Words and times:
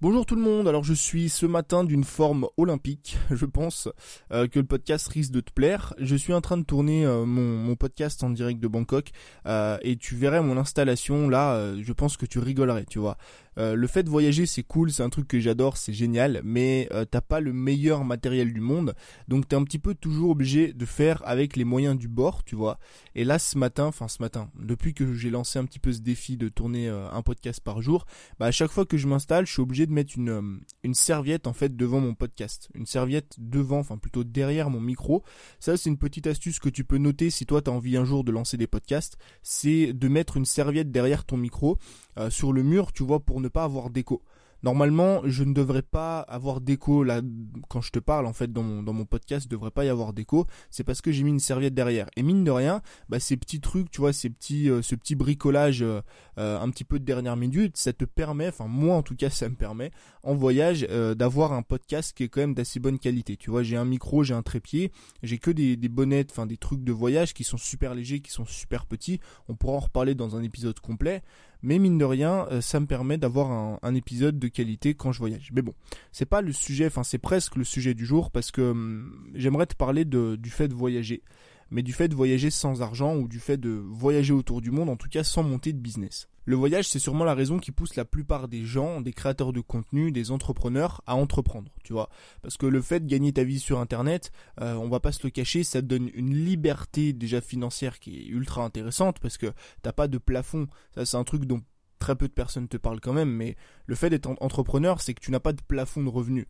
Bonjour 0.00 0.24
tout 0.24 0.36
le 0.36 0.42
monde, 0.42 0.68
alors 0.68 0.84
je 0.84 0.94
suis 0.94 1.28
ce 1.28 1.44
matin 1.44 1.82
d'une 1.82 2.04
forme 2.04 2.46
olympique, 2.56 3.18
je 3.32 3.44
pense 3.44 3.88
euh, 4.30 4.46
que 4.46 4.60
le 4.60 4.64
podcast 4.64 5.08
risque 5.08 5.32
de 5.32 5.40
te 5.40 5.50
plaire. 5.50 5.92
Je 5.98 6.14
suis 6.14 6.32
en 6.32 6.40
train 6.40 6.56
de 6.56 6.62
tourner 6.62 7.04
euh, 7.04 7.24
mon, 7.24 7.74
podcast 7.74 8.22
en 8.22 8.30
direct 8.30 8.60
de 8.60 8.68
Bangkok 8.68 9.10
euh, 9.46 9.76
et 9.82 9.96
tu 9.96 10.14
verrais 10.14 10.40
mon 10.40 10.56
installation 10.56 11.28
là, 11.28 11.74
je 11.82 11.92
pense 11.92 12.16
que 12.16 12.26
tu 12.26 12.38
rigolerais, 12.38 12.84
tu 12.84 13.00
vois. 13.00 13.18
Le 13.58 13.86
fait 13.86 14.02
de 14.02 14.10
voyager 14.10 14.46
c'est 14.46 14.62
cool, 14.62 14.90
c'est 14.90 15.02
un 15.02 15.08
truc 15.08 15.28
que 15.28 15.40
j'adore, 15.40 15.76
c'est 15.76 15.92
génial, 15.92 16.40
mais 16.44 16.88
t'as 17.10 17.20
pas 17.20 17.40
le 17.40 17.52
meilleur 17.52 18.04
matériel 18.04 18.52
du 18.52 18.60
monde, 18.60 18.94
donc 19.26 19.48
t'es 19.48 19.56
un 19.56 19.64
petit 19.64 19.78
peu 19.78 19.94
toujours 19.94 20.30
obligé 20.30 20.72
de 20.72 20.84
faire 20.84 21.22
avec 21.24 21.56
les 21.56 21.64
moyens 21.64 21.96
du 21.96 22.08
bord, 22.08 22.44
tu 22.44 22.54
vois. 22.54 22.78
Et 23.14 23.24
là 23.24 23.38
ce 23.38 23.58
matin, 23.58 23.86
enfin 23.86 24.08
ce 24.08 24.22
matin, 24.22 24.50
depuis 24.58 24.94
que 24.94 25.12
j'ai 25.14 25.30
lancé 25.30 25.58
un 25.58 25.64
petit 25.64 25.78
peu 25.78 25.92
ce 25.92 26.00
défi 26.00 26.36
de 26.36 26.48
tourner 26.48 26.88
un 26.88 27.22
podcast 27.22 27.60
par 27.60 27.82
jour, 27.82 28.06
bah 28.38 28.46
à 28.46 28.50
chaque 28.50 28.70
fois 28.70 28.84
que 28.84 28.96
je 28.96 29.06
m'installe, 29.06 29.46
je 29.46 29.52
suis 29.52 29.62
obligé 29.62 29.86
de 29.86 29.92
mettre 29.92 30.14
une, 30.16 30.30
euh, 30.30 30.60
une 30.82 30.94
serviette 30.94 31.46
en 31.46 31.52
fait 31.52 31.76
devant 31.76 32.00
mon 32.00 32.14
podcast. 32.14 32.68
Une 32.74 32.86
serviette 32.86 33.34
devant, 33.38 33.78
enfin 33.78 33.98
plutôt 33.98 34.24
derrière 34.24 34.70
mon 34.70 34.80
micro. 34.80 35.22
Ça 35.60 35.76
c'est 35.76 35.90
une 35.90 35.98
petite 35.98 36.26
astuce 36.26 36.58
que 36.58 36.68
tu 36.68 36.84
peux 36.84 36.98
noter 36.98 37.30
si 37.30 37.46
toi 37.46 37.62
tu 37.62 37.70
as 37.70 37.72
envie 37.72 37.96
un 37.96 38.04
jour 38.04 38.24
de 38.24 38.32
lancer 38.32 38.56
des 38.56 38.66
podcasts. 38.66 39.16
C'est 39.42 39.92
de 39.92 40.08
mettre 40.08 40.36
une 40.36 40.44
serviette 40.44 40.90
derrière 40.90 41.24
ton 41.24 41.36
micro 41.36 41.78
euh, 42.18 42.30
sur 42.30 42.52
le 42.52 42.62
mur, 42.62 42.92
tu 42.92 43.04
vois, 43.04 43.20
pour 43.20 43.40
ne 43.40 43.47
pas 43.48 43.64
avoir 43.64 43.90
d'écho. 43.90 44.22
Normalement, 44.64 45.20
je 45.24 45.44
ne 45.44 45.54
devrais 45.54 45.82
pas 45.82 46.20
avoir 46.20 46.60
d'écho 46.60 47.04
là 47.04 47.20
quand 47.68 47.80
je 47.80 47.92
te 47.92 48.00
parle 48.00 48.26
en 48.26 48.32
fait 48.32 48.52
dans 48.52 48.64
mon, 48.64 48.82
dans 48.82 48.92
mon 48.92 49.04
podcast, 49.04 49.46
ne 49.46 49.50
devrait 49.50 49.70
pas 49.70 49.84
y 49.84 49.88
avoir 49.88 50.12
d'écho. 50.12 50.46
C'est 50.70 50.82
parce 50.82 51.00
que 51.00 51.12
j'ai 51.12 51.22
mis 51.22 51.30
une 51.30 51.38
serviette 51.38 51.74
derrière. 51.74 52.08
Et 52.16 52.24
mine 52.24 52.42
de 52.42 52.50
rien, 52.50 52.82
bah, 53.08 53.20
ces 53.20 53.36
petits 53.36 53.60
trucs, 53.60 53.88
tu 53.90 54.00
vois, 54.00 54.12
ces 54.12 54.30
petits, 54.30 54.68
euh, 54.68 54.82
ce 54.82 54.96
petit 54.96 55.14
bricolage 55.14 55.82
euh, 55.82 56.00
euh, 56.38 56.60
un 56.60 56.70
petit 56.70 56.82
peu 56.82 56.98
de 56.98 57.04
dernière 57.04 57.36
minute, 57.36 57.76
ça 57.76 57.92
te 57.92 58.04
permet, 58.04 58.48
enfin 58.48 58.66
moi 58.66 58.96
en 58.96 59.02
tout 59.02 59.14
cas, 59.14 59.30
ça 59.30 59.48
me 59.48 59.54
permet 59.54 59.92
en 60.24 60.34
voyage 60.34 60.82
d'avoir 61.16 61.52
un 61.52 61.62
podcast 61.62 62.12
qui 62.14 62.24
est 62.24 62.28
quand 62.28 62.40
même 62.40 62.54
d'assez 62.54 62.80
bonne 62.80 62.98
qualité. 62.98 63.36
Tu 63.36 63.50
vois, 63.50 63.62
j'ai 63.62 63.76
un 63.76 63.84
micro, 63.84 64.24
j'ai 64.24 64.34
un 64.34 64.42
trépied, 64.42 64.90
j'ai 65.22 65.38
que 65.38 65.50
des, 65.50 65.76
des 65.76 65.88
bonnettes, 65.88 66.30
enfin 66.32 66.46
des 66.46 66.56
trucs 66.56 66.82
de 66.82 66.92
voyage 66.92 67.32
qui 67.32 67.44
sont 67.44 67.56
super 67.56 67.94
légers, 67.94 68.20
qui 68.20 68.32
sont 68.32 68.44
super 68.44 68.84
petits. 68.86 69.20
On 69.48 69.54
pourra 69.54 69.74
en 69.74 69.80
reparler 69.80 70.14
dans 70.14 70.36
un 70.36 70.42
épisode 70.42 70.78
complet 70.80 71.22
mais 71.62 71.78
mine 71.78 71.98
de 71.98 72.04
rien, 72.04 72.46
euh, 72.50 72.60
ça 72.60 72.80
me 72.80 72.86
permet 72.86 73.18
d'avoir 73.18 73.78
un, 73.82 73.94
épisode 73.94 74.38
de 74.38 74.48
qualité 74.48 74.94
quand 74.94 75.12
je 75.12 75.18
voyage. 75.18 75.50
Mais 75.52 75.62
bon, 75.62 75.74
c'est 76.12 76.26
pas 76.26 76.40
le 76.40 76.52
sujet, 76.52 76.86
enfin 76.86 77.02
c'est 77.02 77.18
presque 77.18 77.56
le 77.56 77.64
sujet 77.64 77.94
du 77.94 78.06
jour 78.06 78.30
parce 78.30 78.50
que 78.50 78.70
hum, 78.70 79.30
j'aimerais 79.34 79.66
te 79.66 79.74
parler 79.74 80.04
du 80.04 80.50
fait 80.50 80.68
de 80.68 80.74
voyager, 80.74 81.22
mais 81.70 81.82
du 81.82 81.92
fait 81.92 82.08
de 82.08 82.14
voyager 82.14 82.50
sans 82.50 82.82
argent 82.82 83.16
ou 83.16 83.28
du 83.28 83.40
fait 83.40 83.56
de 83.56 83.70
voyager 83.70 84.32
autour 84.32 84.60
du 84.60 84.70
monde, 84.70 84.88
en 84.88 84.96
tout 84.96 85.08
cas 85.08 85.24
sans 85.24 85.42
monter 85.42 85.72
de 85.72 85.78
business. 85.78 86.28
Le 86.44 86.56
voyage, 86.56 86.88
c'est 86.88 86.98
sûrement 86.98 87.24
la 87.24 87.34
raison 87.34 87.58
qui 87.58 87.72
pousse 87.72 87.94
la 87.94 88.06
plupart 88.06 88.48
des 88.48 88.64
gens, 88.64 89.02
des 89.02 89.12
créateurs 89.12 89.52
de 89.52 89.60
contenu, 89.60 90.12
des 90.12 90.30
entrepreneurs 90.30 91.02
à 91.06 91.14
entreprendre, 91.14 91.70
tu 91.84 91.92
vois. 91.92 92.08
Parce 92.40 92.56
que 92.56 92.64
le 92.64 92.80
fait 92.80 93.00
de 93.00 93.06
gagner 93.06 93.34
ta 93.34 93.44
vie 93.44 93.58
sur 93.58 93.80
Internet, 93.80 94.32
euh, 94.62 94.72
on 94.76 94.88
va 94.88 94.98
pas 94.98 95.12
se 95.12 95.20
le 95.24 95.30
cacher, 95.30 95.62
ça 95.62 95.82
te 95.82 95.86
donne 95.86 96.10
une 96.14 96.34
liberté 96.34 97.12
déjà 97.12 97.42
financière 97.42 97.98
qui 97.98 98.16
est 98.16 98.26
ultra 98.28 98.64
intéressante 98.64 99.18
parce 99.20 99.36
que 99.36 99.52
t'as 99.82 99.92
pas 99.92 100.08
de 100.08 100.16
plafond. 100.16 100.68
Ça, 100.94 101.04
c'est 101.04 101.18
un 101.18 101.24
truc 101.24 101.44
dont 101.44 101.60
très 101.98 102.16
peu 102.16 102.28
de 102.28 102.32
personnes 102.32 102.66
te 102.66 102.78
parlent 102.78 103.00
quand 103.00 103.12
même, 103.12 103.30
mais 103.30 103.54
le 103.84 103.94
fait 103.94 104.08
d'être 104.08 104.34
entrepreneur, 104.40 105.02
c'est 105.02 105.12
que 105.12 105.20
tu 105.20 105.30
n'as 105.30 105.40
pas 105.40 105.52
de 105.52 105.60
plafond 105.60 106.02
de 106.02 106.08
revenus. 106.08 106.46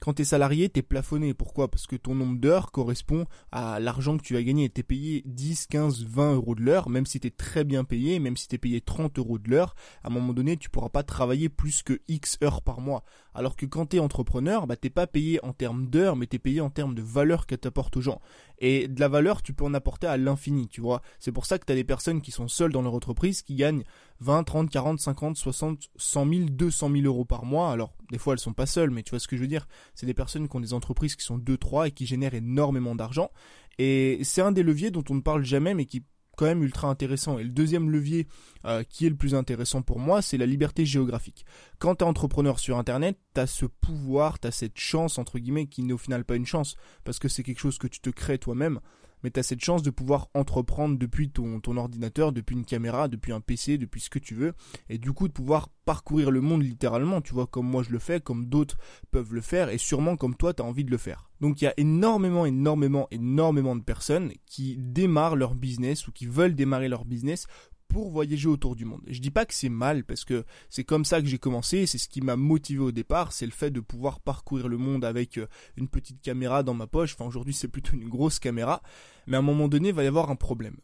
Quand 0.00 0.12
tu 0.12 0.22
es 0.22 0.24
salarié, 0.26 0.68
tu 0.68 0.80
es 0.80 0.82
plafonné. 0.82 1.32
Pourquoi? 1.32 1.70
Parce 1.70 1.86
que 1.86 1.96
ton 1.96 2.14
nombre 2.14 2.38
d'heures 2.38 2.70
correspond 2.70 3.26
à 3.50 3.80
l'argent 3.80 4.16
que 4.18 4.22
tu 4.22 4.34
vas 4.34 4.42
gagner. 4.42 4.68
Tu 4.68 4.80
es 4.80 4.84
payé 4.84 5.22
10, 5.24 5.66
15, 5.66 6.04
20 6.04 6.34
euros 6.34 6.54
de 6.54 6.62
l'heure, 6.62 6.88
même 6.90 7.06
si 7.06 7.18
tu 7.18 7.28
es 7.28 7.30
très 7.30 7.64
bien 7.64 7.84
payé, 7.84 8.18
même 8.18 8.36
si 8.36 8.46
tu 8.46 8.56
es 8.56 8.58
payé 8.58 8.80
30 8.80 9.18
euros 9.18 9.38
de 9.38 9.50
l'heure, 9.50 9.74
à 10.04 10.08
un 10.08 10.10
moment 10.10 10.34
donné, 10.34 10.56
tu 10.58 10.68
pourras 10.68 10.90
pas 10.90 11.02
travailler 11.02 11.48
plus 11.48 11.82
que 11.82 12.00
X 12.08 12.38
heures 12.42 12.62
par 12.62 12.80
mois. 12.80 13.04
Alors 13.34 13.56
que 13.56 13.66
quand 13.66 13.86
tu 13.86 13.96
es 13.96 14.00
entrepreneur, 14.00 14.66
bah, 14.66 14.76
t'es 14.76 14.90
pas 14.90 15.06
payé 15.06 15.44
en 15.44 15.52
termes 15.52 15.86
d'heures, 15.86 16.16
mais 16.16 16.26
tu 16.26 16.36
es 16.36 16.38
payé 16.38 16.60
en 16.60 16.70
termes 16.70 16.94
de 16.94 17.02
valeur 17.02 17.46
que 17.46 17.54
tu 17.54 17.66
apportes 17.66 17.96
aux 17.96 18.02
gens. 18.02 18.20
Et 18.58 18.88
de 18.88 19.00
la 19.00 19.08
valeur, 19.08 19.42
tu 19.42 19.52
peux 19.52 19.64
en 19.64 19.74
apporter 19.74 20.06
à 20.06 20.16
l'infini, 20.16 20.68
tu 20.68 20.80
vois. 20.80 21.02
C'est 21.18 21.32
pour 21.32 21.46
ça 21.46 21.58
que 21.58 21.64
tu 21.64 21.72
as 21.72 21.74
des 21.74 21.84
personnes 21.84 22.20
qui 22.20 22.30
sont 22.30 22.48
seules 22.48 22.72
dans 22.72 22.82
leur 22.82 22.94
entreprise, 22.94 23.42
qui 23.42 23.54
gagnent 23.54 23.84
20, 24.20 24.44
30, 24.44 24.70
40, 24.70 24.98
50, 24.98 25.36
60, 25.36 25.90
100 25.96 26.28
000, 26.28 26.44
200 26.50 26.90
000 26.90 27.04
euros 27.04 27.24
par 27.24 27.44
mois. 27.44 27.70
Alors, 27.70 27.94
des 28.10 28.18
fois, 28.18 28.32
elles 28.32 28.38
sont 28.38 28.52
pas 28.52 28.66
seules, 28.66 28.90
mais 28.90 29.02
tu 29.02 29.10
vois 29.10 29.18
ce 29.18 29.28
que 29.28 29.36
je 29.36 29.42
veux 29.42 29.48
dire. 29.48 29.68
C'est 29.94 30.06
des 30.06 30.14
personnes 30.14 30.48
qui 30.48 30.56
ont 30.56 30.60
des 30.60 30.74
entreprises 30.74 31.16
qui 31.16 31.24
sont 31.24 31.38
2, 31.38 31.56
3 31.56 31.88
et 31.88 31.90
qui 31.90 32.06
génèrent 32.06 32.34
énormément 32.34 32.94
d'argent. 32.94 33.30
Et 33.78 34.20
c'est 34.22 34.40
un 34.40 34.52
des 34.52 34.62
leviers 34.62 34.90
dont 34.90 35.04
on 35.10 35.14
ne 35.14 35.20
parle 35.20 35.44
jamais, 35.44 35.74
mais 35.74 35.84
qui 35.84 36.02
quand 36.36 36.44
même 36.44 36.62
ultra 36.62 36.88
intéressant. 36.88 37.38
Et 37.38 37.44
le 37.44 37.50
deuxième 37.50 37.90
levier 37.90 38.28
euh, 38.64 38.84
qui 38.84 39.06
est 39.06 39.10
le 39.10 39.16
plus 39.16 39.34
intéressant 39.34 39.82
pour 39.82 39.98
moi, 39.98 40.22
c'est 40.22 40.36
la 40.36 40.46
liberté 40.46 40.86
géographique. 40.86 41.44
Quand 41.78 41.96
tu 41.96 42.04
es 42.04 42.08
entrepreneur 42.08 42.58
sur 42.58 42.78
Internet, 42.78 43.18
tu 43.34 43.40
as 43.40 43.46
ce 43.46 43.66
pouvoir, 43.66 44.38
tu 44.38 44.48
as 44.48 44.52
cette 44.52 44.78
chance, 44.78 45.18
entre 45.18 45.38
guillemets, 45.38 45.66
qui 45.66 45.82
n'est 45.82 45.92
au 45.92 45.98
final 45.98 46.24
pas 46.24 46.36
une 46.36 46.46
chance, 46.46 46.76
parce 47.04 47.18
que 47.18 47.28
c'est 47.28 47.42
quelque 47.42 47.60
chose 47.60 47.78
que 47.78 47.88
tu 47.88 48.00
te 48.00 48.10
crées 48.10 48.38
toi-même, 48.38 48.80
mais 49.22 49.30
tu 49.30 49.40
as 49.40 49.42
cette 49.42 49.64
chance 49.64 49.82
de 49.82 49.90
pouvoir 49.90 50.28
entreprendre 50.34 50.98
depuis 50.98 51.30
ton, 51.30 51.60
ordinateur, 51.76 52.32
depuis 52.32 52.54
une 52.54 52.64
caméra, 52.64 53.08
depuis 53.08 53.32
un 53.32 53.40
PC, 53.40 53.78
depuis 53.78 54.00
ce 54.00 54.10
que 54.10 54.18
tu 54.18 54.34
veux, 54.34 54.54
et 54.88 54.98
du 54.98 55.12
coup 55.12 55.28
de 55.28 55.32
pouvoir 55.32 55.68
parcourir 55.84 56.30
le 56.30 56.40
monde 56.40 56.62
littéralement, 56.62 57.20
tu 57.20 57.32
vois, 57.32 57.46
comme 57.46 57.66
moi 57.66 57.82
je 57.82 57.90
le 57.90 57.98
fais, 57.98 58.20
comme 58.20 58.46
d'autres 58.46 58.76
peuvent 59.10 59.34
le 59.34 59.40
faire, 59.40 59.68
et 59.68 59.78
sûrement 59.78 60.16
comme 60.16 60.34
toi 60.34 60.54
tu 60.54 60.62
as 60.62 60.66
envie 60.66 60.84
de 60.84 60.90
le 60.90 60.98
faire. 60.98 61.30
Donc 61.40 61.60
il 61.60 61.64
y 61.64 61.68
a 61.68 61.74
énormément, 61.76 62.46
énormément, 62.46 63.08
énormément 63.10 63.76
de 63.76 63.82
personnes 63.82 64.32
qui 64.46 64.76
démarrent 64.78 65.36
leur 65.36 65.54
business 65.54 66.08
ou 66.08 66.12
qui 66.12 66.26
veulent 66.26 66.54
démarrer 66.54 66.88
leur 66.88 67.04
business 67.04 67.46
pour 67.96 68.10
voyager 68.10 68.46
autour 68.46 68.76
du 68.76 68.84
monde. 68.84 69.00
Je 69.06 69.20
dis 69.20 69.30
pas 69.30 69.46
que 69.46 69.54
c'est 69.54 69.70
mal 69.70 70.04
parce 70.04 70.26
que 70.26 70.44
c'est 70.68 70.84
comme 70.84 71.06
ça 71.06 71.22
que 71.22 71.26
j'ai 71.26 71.38
commencé, 71.38 71.86
c'est 71.86 71.96
ce 71.96 72.10
qui 72.10 72.20
m'a 72.20 72.36
motivé 72.36 72.80
au 72.80 72.92
départ, 72.92 73.32
c'est 73.32 73.46
le 73.46 73.52
fait 73.52 73.70
de 73.70 73.80
pouvoir 73.80 74.20
parcourir 74.20 74.68
le 74.68 74.76
monde 74.76 75.02
avec 75.02 75.38
euh, 75.38 75.46
une 75.78 75.88
petite 75.88 76.20
caméra 76.20 76.62
dans 76.62 76.74
ma 76.74 76.86
poche. 76.86 77.14
Enfin 77.14 77.24
aujourd'hui 77.24 77.54
c'est 77.54 77.68
plutôt 77.68 77.94
une 77.94 78.06
grosse 78.06 78.38
caméra, 78.38 78.82
mais 79.26 79.38
à 79.38 79.40
un 79.40 79.42
moment 79.42 79.66
donné 79.66 79.92
va 79.92 80.04
y 80.04 80.08
avoir 80.08 80.30
un 80.30 80.36
problème. 80.36 80.76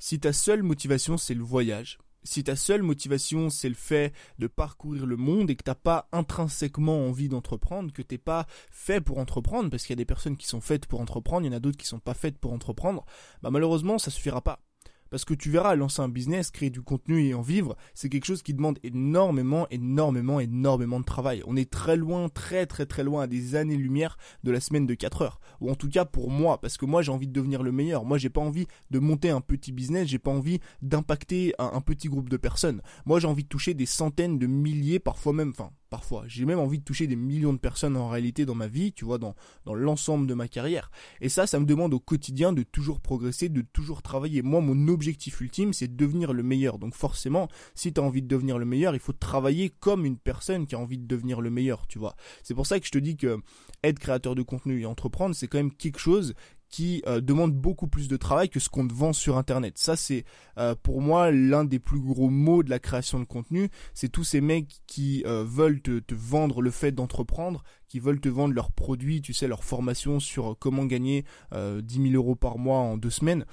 Si 0.00 0.18
ta 0.18 0.32
seule 0.32 0.64
motivation 0.64 1.16
c'est 1.16 1.34
le 1.34 1.44
voyage, 1.44 1.98
si 2.24 2.42
ta 2.42 2.56
seule 2.56 2.82
motivation 2.82 3.48
c'est 3.48 3.68
le 3.68 3.76
fait 3.76 4.12
de 4.40 4.48
parcourir 4.48 5.06
le 5.06 5.16
monde 5.16 5.48
et 5.50 5.54
que 5.54 5.62
t'as 5.62 5.76
pas 5.76 6.08
intrinsèquement 6.10 7.06
envie 7.06 7.28
d'entreprendre, 7.28 7.92
que 7.92 8.02
t'es 8.02 8.18
pas 8.18 8.44
fait 8.72 9.00
pour 9.00 9.18
entreprendre, 9.18 9.70
parce 9.70 9.84
qu'il 9.84 9.92
y 9.92 9.98
a 9.98 10.02
des 10.02 10.04
personnes 10.04 10.36
qui 10.36 10.48
sont 10.48 10.60
faites 10.60 10.86
pour 10.86 11.00
entreprendre, 11.00 11.46
il 11.46 11.52
y 11.52 11.54
en 11.54 11.56
a 11.56 11.60
d'autres 11.60 11.78
qui 11.78 11.86
sont 11.86 12.00
pas 12.00 12.14
faites 12.14 12.38
pour 12.38 12.52
entreprendre, 12.52 13.04
bah 13.40 13.50
malheureusement 13.52 13.98
ça 13.98 14.10
suffira 14.10 14.40
pas. 14.40 14.65
Parce 15.10 15.24
que 15.24 15.34
tu 15.34 15.50
verras, 15.50 15.74
lancer 15.74 16.02
un 16.02 16.08
business, 16.08 16.50
créer 16.50 16.70
du 16.70 16.82
contenu 16.82 17.26
et 17.26 17.34
en 17.34 17.42
vivre, 17.42 17.76
c'est 17.94 18.08
quelque 18.08 18.24
chose 18.24 18.42
qui 18.42 18.54
demande 18.54 18.78
énormément, 18.82 19.66
énormément, 19.70 20.40
énormément 20.40 21.00
de 21.00 21.04
travail. 21.04 21.42
On 21.46 21.56
est 21.56 21.70
très 21.70 21.96
loin, 21.96 22.28
très 22.28 22.66
très 22.66 22.86
très 22.86 23.04
loin 23.04 23.22
à 23.22 23.26
des 23.26 23.54
années-lumière 23.54 24.18
de 24.44 24.50
la 24.50 24.60
semaine 24.60 24.86
de 24.86 24.94
4 24.94 25.22
heures. 25.22 25.40
Ou 25.60 25.70
en 25.70 25.74
tout 25.74 25.88
cas 25.88 26.04
pour 26.04 26.30
moi, 26.30 26.60
parce 26.60 26.76
que 26.76 26.86
moi 26.86 27.02
j'ai 27.02 27.12
envie 27.12 27.28
de 27.28 27.32
devenir 27.32 27.62
le 27.62 27.72
meilleur. 27.72 28.04
Moi 28.04 28.18
j'ai 28.18 28.30
pas 28.30 28.40
envie 28.40 28.66
de 28.90 28.98
monter 28.98 29.30
un 29.30 29.40
petit 29.40 29.72
business, 29.72 30.08
j'ai 30.08 30.18
pas 30.18 30.30
envie 30.30 30.60
d'impacter 30.82 31.54
un, 31.58 31.80
petit 31.80 32.08
groupe 32.08 32.28
de 32.28 32.36
personnes. 32.36 32.82
Moi 33.04 33.20
j'ai 33.20 33.28
envie 33.28 33.44
de 33.44 33.48
toucher 33.48 33.74
des 33.74 33.86
centaines 33.86 34.38
de 34.38 34.46
milliers, 34.46 34.98
parfois 34.98 35.32
même, 35.32 35.50
enfin 35.50 35.70
parfois. 35.90 36.24
J'ai 36.26 36.44
même 36.44 36.58
envie 36.58 36.78
de 36.78 36.84
toucher 36.84 37.06
des 37.06 37.16
millions 37.16 37.52
de 37.52 37.58
personnes 37.58 37.96
en 37.96 38.08
réalité 38.08 38.44
dans 38.44 38.54
ma 38.54 38.66
vie, 38.66 38.92
tu 38.92 39.04
vois, 39.04 39.18
dans, 39.18 39.34
l'ensemble 39.66 40.26
de 40.26 40.34
ma 40.34 40.48
carrière. 40.48 40.90
Et 41.20 41.28
ça, 41.28 41.46
ça 41.46 41.60
me 41.60 41.66
demande 41.66 41.94
au 41.94 42.00
quotidien 42.00 42.52
de 42.52 42.62
toujours 42.62 43.00
progresser, 43.00 43.48
de 43.48 43.62
toujours 43.62 44.02
travailler. 44.02 44.42
Moi, 44.42 44.60
mon 44.60 44.88
objectif 44.88 45.40
ultime, 45.40 45.72
c'est 45.72 45.88
de 45.88 45.96
devenir 45.96 46.32
le 46.32 46.42
meilleur. 46.42 46.78
Donc 46.78 46.94
forcément, 46.94 47.48
si 47.74 47.92
tu 47.92 48.00
as 48.00 48.04
envie 48.04 48.22
de 48.22 48.28
devenir 48.28 48.58
le 48.58 48.64
meilleur, 48.64 48.94
il 48.94 49.00
faut 49.00 49.12
travailler 49.12 49.70
comme 49.70 50.04
une 50.04 50.18
personne 50.18 50.66
qui 50.66 50.74
a 50.74 50.78
envie 50.78 50.98
de 50.98 51.06
devenir 51.06 51.40
le 51.40 51.50
meilleur, 51.50 51.86
tu 51.86 51.98
vois. 51.98 52.16
C'est 52.42 52.54
pour 52.54 52.66
ça 52.66 52.80
que 52.80 52.86
je 52.86 52.92
te 52.92 52.98
dis 52.98 53.16
que 53.16 53.38
être 53.82 53.98
créateur 53.98 54.34
de 54.34 54.42
contenu 54.42 54.80
et 54.80 54.86
entreprendre, 54.86 55.34
c'est 55.34 55.46
quand 55.48 55.58
même 55.58 55.72
quelque 55.72 55.98
chose 55.98 56.34
qui 56.68 57.02
euh, 57.06 57.20
demande 57.20 57.54
beaucoup 57.54 57.88
plus 57.88 58.08
de 58.08 58.16
travail 58.16 58.48
que 58.48 58.60
ce 58.60 58.68
qu'on 58.68 58.86
te 58.86 58.94
vend 58.94 59.12
sur 59.12 59.38
internet. 59.38 59.78
Ça 59.78 59.96
c'est 59.96 60.24
euh, 60.58 60.74
pour 60.74 61.00
moi 61.00 61.30
l'un 61.30 61.64
des 61.64 61.78
plus 61.78 62.00
gros 62.00 62.28
mots 62.28 62.62
de 62.62 62.70
la 62.70 62.78
création 62.78 63.20
de 63.20 63.24
contenu, 63.24 63.70
c'est 63.94 64.08
tous 64.08 64.24
ces 64.24 64.40
mecs 64.40 64.80
qui 64.86 65.22
euh, 65.26 65.44
veulent 65.46 65.80
te, 65.80 66.02
vendre 66.14 66.62
le 66.62 66.70
fait 66.70 66.92
d'entreprendre, 66.92 67.62
qui 67.88 68.00
veulent 68.00 68.20
te 68.20 68.28
vendre 68.28 68.54
leurs 68.54 68.72
produits, 68.72 69.22
tu 69.22 69.32
sais, 69.32 69.46
leur 69.46 69.64
formation 69.64 70.18
sur 70.18 70.56
comment 70.58 70.84
gagner 70.86 71.24
10 71.52 72.02
000 72.10 72.14
euros 72.14 72.34
par 72.34 72.58
mois 72.58 72.78
en 72.78 72.96
deux 72.96 73.10
semaines, 73.10 73.44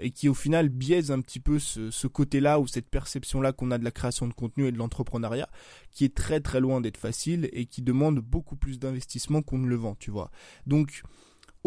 et 0.00 0.10
qui 0.10 0.28
au 0.28 0.34
final 0.34 0.68
biaisent 0.68 1.12
un 1.12 1.20
petit 1.20 1.38
peu 1.38 1.58
ce 1.58 2.06
côté-là 2.06 2.58
ou 2.58 2.66
cette 2.66 2.88
perception-là 2.88 3.52
qu'on 3.52 3.70
a 3.70 3.78
de 3.78 3.84
la 3.84 3.90
création 3.90 4.26
de 4.26 4.32
contenu 4.32 4.66
et 4.66 4.72
de 4.72 4.78
l'entrepreneuriat, 4.78 5.48
qui 5.92 6.04
est 6.04 6.14
très 6.14 6.40
très 6.40 6.58
loin 6.60 6.80
d'être 6.80 6.96
facile 6.96 7.48
et 7.52 7.66
qui 7.66 7.82
demande 7.82 8.18
beaucoup 8.18 8.56
plus 8.56 8.78
d'investissement 8.78 9.42
qu'on 9.42 9.58
ne 9.58 9.68
le 9.68 9.76
vend, 9.76 9.94
tu 9.94 10.10
vois. 10.10 10.30
Donc 10.66 11.02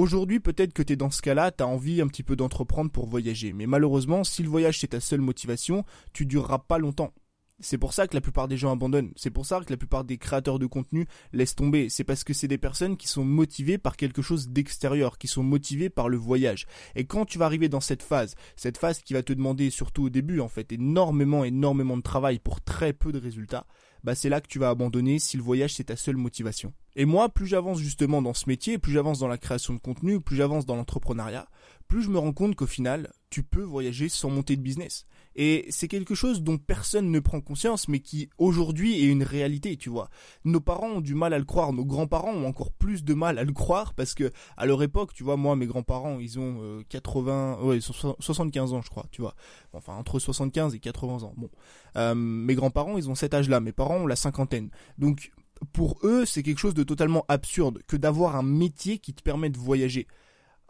Aujourd'hui, 0.01 0.39
peut-être 0.39 0.73
que 0.73 0.81
tu 0.81 0.93
es 0.93 0.95
dans 0.95 1.11
ce 1.11 1.21
cas-là, 1.21 1.51
tu 1.51 1.63
as 1.63 1.67
envie 1.67 2.01
un 2.01 2.07
petit 2.07 2.23
peu 2.23 2.35
d'entreprendre 2.35 2.89
pour 2.89 3.05
voyager. 3.05 3.53
Mais 3.53 3.67
malheureusement, 3.67 4.23
si 4.23 4.41
le 4.41 4.49
voyage 4.49 4.79
c'est 4.79 4.87
ta 4.87 4.99
seule 4.99 5.21
motivation, 5.21 5.85
tu 6.11 6.25
dureras 6.25 6.57
pas 6.57 6.79
longtemps. 6.79 7.13
C'est 7.59 7.77
pour 7.77 7.93
ça 7.93 8.07
que 8.07 8.15
la 8.15 8.21
plupart 8.21 8.47
des 8.47 8.57
gens 8.57 8.71
abandonnent. 8.71 9.11
C'est 9.15 9.29
pour 9.29 9.45
ça 9.45 9.59
que 9.59 9.69
la 9.69 9.77
plupart 9.77 10.03
des 10.03 10.17
créateurs 10.17 10.57
de 10.57 10.65
contenu 10.65 11.05
laissent 11.33 11.53
tomber. 11.53 11.87
C'est 11.89 12.03
parce 12.03 12.23
que 12.23 12.33
c'est 12.33 12.47
des 12.47 12.57
personnes 12.57 12.97
qui 12.97 13.07
sont 13.07 13.23
motivées 13.23 13.77
par 13.77 13.95
quelque 13.95 14.23
chose 14.23 14.49
d'extérieur, 14.49 15.19
qui 15.19 15.27
sont 15.27 15.43
motivées 15.43 15.91
par 15.91 16.09
le 16.09 16.17
voyage. 16.17 16.65
Et 16.95 17.05
quand 17.05 17.25
tu 17.25 17.37
vas 17.37 17.45
arriver 17.45 17.69
dans 17.69 17.79
cette 17.79 18.01
phase, 18.01 18.33
cette 18.55 18.79
phase 18.79 19.01
qui 19.01 19.13
va 19.13 19.21
te 19.21 19.33
demander, 19.33 19.69
surtout 19.69 20.05
au 20.05 20.09
début, 20.09 20.39
en 20.39 20.47
fait, 20.47 20.71
énormément, 20.71 21.43
énormément 21.43 21.97
de 21.97 22.01
travail 22.01 22.39
pour 22.39 22.59
très 22.61 22.91
peu 22.91 23.11
de 23.11 23.19
résultats, 23.19 23.67
bah 24.03 24.15
c'est 24.15 24.29
là 24.29 24.41
que 24.41 24.47
tu 24.47 24.59
vas 24.59 24.69
abandonner 24.69 25.19
si 25.19 25.37
le 25.37 25.43
voyage 25.43 25.75
c'est 25.75 25.85
ta 25.85 25.95
seule 25.95 26.17
motivation. 26.17 26.73
Et 26.95 27.05
moi, 27.05 27.29
plus 27.29 27.47
j'avance 27.47 27.79
justement 27.79 28.21
dans 28.21 28.33
ce 28.33 28.49
métier, 28.49 28.77
plus 28.77 28.91
j'avance 28.91 29.19
dans 29.19 29.27
la 29.27 29.37
création 29.37 29.73
de 29.73 29.79
contenu, 29.79 30.19
plus 30.19 30.35
j'avance 30.35 30.65
dans 30.65 30.75
l'entrepreneuriat, 30.75 31.47
plus 31.87 32.01
je 32.01 32.09
me 32.09 32.19
rends 32.19 32.33
compte 32.33 32.55
qu'au 32.55 32.67
final, 32.67 33.11
tu 33.29 33.43
peux 33.43 33.63
voyager 33.63 34.09
sans 34.09 34.29
monter 34.29 34.55
de 34.55 34.61
business. 34.61 35.05
Et 35.35 35.65
c'est 35.69 35.87
quelque 35.87 36.15
chose 36.15 36.41
dont 36.41 36.57
personne 36.57 37.09
ne 37.09 37.19
prend 37.19 37.41
conscience, 37.41 37.87
mais 37.87 37.99
qui 37.99 38.29
aujourd'hui 38.37 39.01
est 39.01 39.07
une 39.07 39.23
réalité, 39.23 39.77
tu 39.77 39.89
vois. 39.89 40.09
Nos 40.43 40.59
parents 40.59 40.89
ont 40.89 41.01
du 41.01 41.15
mal 41.15 41.33
à 41.33 41.39
le 41.39 41.45
croire, 41.45 41.73
nos 41.73 41.85
grands-parents 41.85 42.33
ont 42.33 42.45
encore 42.45 42.71
plus 42.71 43.03
de 43.03 43.13
mal 43.13 43.37
à 43.39 43.43
le 43.43 43.53
croire, 43.53 43.93
parce 43.93 44.13
que 44.13 44.31
à 44.57 44.65
leur 44.65 44.83
époque, 44.83 45.13
tu 45.13 45.23
vois, 45.23 45.37
moi, 45.37 45.55
mes 45.55 45.67
grands-parents, 45.67 46.19
ils 46.19 46.39
ont 46.39 46.83
80, 46.89 47.59
euh, 47.61 47.65
ouais, 47.65 47.79
75 47.81 48.73
ans, 48.73 48.81
je 48.81 48.89
crois, 48.89 49.05
tu 49.11 49.21
vois. 49.21 49.35
Enfin, 49.73 49.93
entre 49.95 50.19
75 50.19 50.75
et 50.75 50.79
80 50.79 51.23
ans. 51.23 51.33
Bon, 51.37 51.49
euh, 51.97 52.15
mes 52.15 52.55
grands-parents, 52.55 52.97
ils 52.97 53.09
ont 53.09 53.15
cet 53.15 53.33
âge-là, 53.33 53.59
mes 53.59 53.71
parents 53.71 53.97
ont 53.97 54.07
la 54.07 54.15
cinquantaine. 54.15 54.69
Donc, 54.97 55.31
pour 55.73 55.99
eux, 56.03 56.25
c'est 56.25 56.43
quelque 56.43 56.59
chose 56.59 56.73
de 56.73 56.83
totalement 56.83 57.25
absurde 57.27 57.81
que 57.87 57.95
d'avoir 57.95 58.35
un 58.35 58.43
métier 58.43 58.97
qui 58.97 59.13
te 59.13 59.21
permet 59.21 59.49
de 59.49 59.57
voyager 59.57 60.07